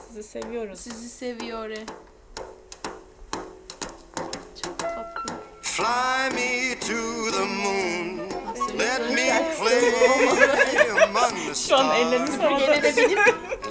[0.08, 0.80] Sizi seviyoruz.
[0.80, 1.70] Sizi seviyor.
[1.70, 1.86] e.
[4.62, 5.34] Çok tatlı.
[5.62, 8.18] Fly me to the moon.
[8.78, 9.78] Let me play
[11.02, 12.62] among the Şu an ellerini stars.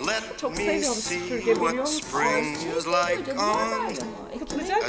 [0.08, 1.99] Let Çok me seviyorum see süpürge, biliyor what musun?
[2.01, 3.95] spring is like on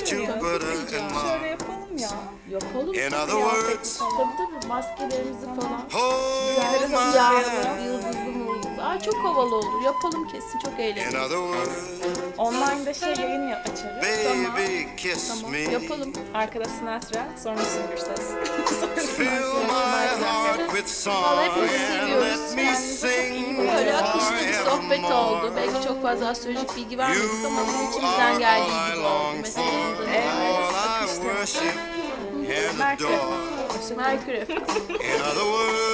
[0.00, 0.88] Jupiter and
[1.30, 2.08] Şöyle yapalım ya.
[2.50, 2.94] Yapalım.
[2.94, 3.50] In tabii other ya.
[3.50, 5.80] words, Tabii tabii maskelerimizi falan.
[5.92, 8.23] hold my siyahlı, hand.
[8.94, 9.82] Ay çok havalı olur.
[9.84, 10.58] Yapalım kesin.
[10.58, 11.18] Çok In eğlenceli.
[11.20, 11.78] other words,
[12.38, 14.02] Online'da şey yayın ya- açarız.
[14.02, 15.58] baby, kiss Tamam me.
[15.58, 16.12] yapalım.
[16.34, 19.16] Arkada Sinatra, sonra Ses.
[19.16, 19.26] Fill
[19.66, 22.26] my heart with song Vallahi hepimizi and seviyoruz.
[22.26, 25.40] let me sing Böyle akışlı bir sohbet oldu.
[25.40, 25.56] forevermore.
[25.56, 28.64] Belki çok fazla astrolojik bilgi vermedik ama bizim You içimizden are geldiği
[28.94, 29.04] gibi oldu.
[29.04, 29.66] long Mesela
[29.98, 31.22] burada Evet, all I akışlı.
[31.22, 31.76] worship
[32.72, 33.04] and Merkür.
[33.04, 33.96] adore.
[33.96, 35.93] Merkür In other words, please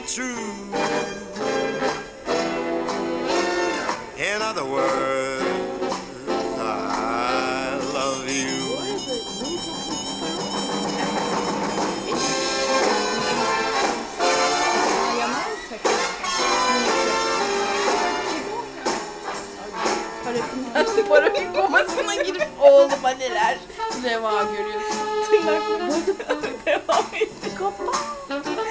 [0.00, 0.70] be true.
[4.18, 5.44] In other words,
[6.58, 8.58] I love you.
[20.24, 23.58] Parafin, parafin komasına girip oğluma neler
[24.04, 24.98] reva görüyorsun.
[25.30, 26.02] Tırnaklarım
[26.66, 27.54] devam etti.
[27.58, 28.67] Kapat.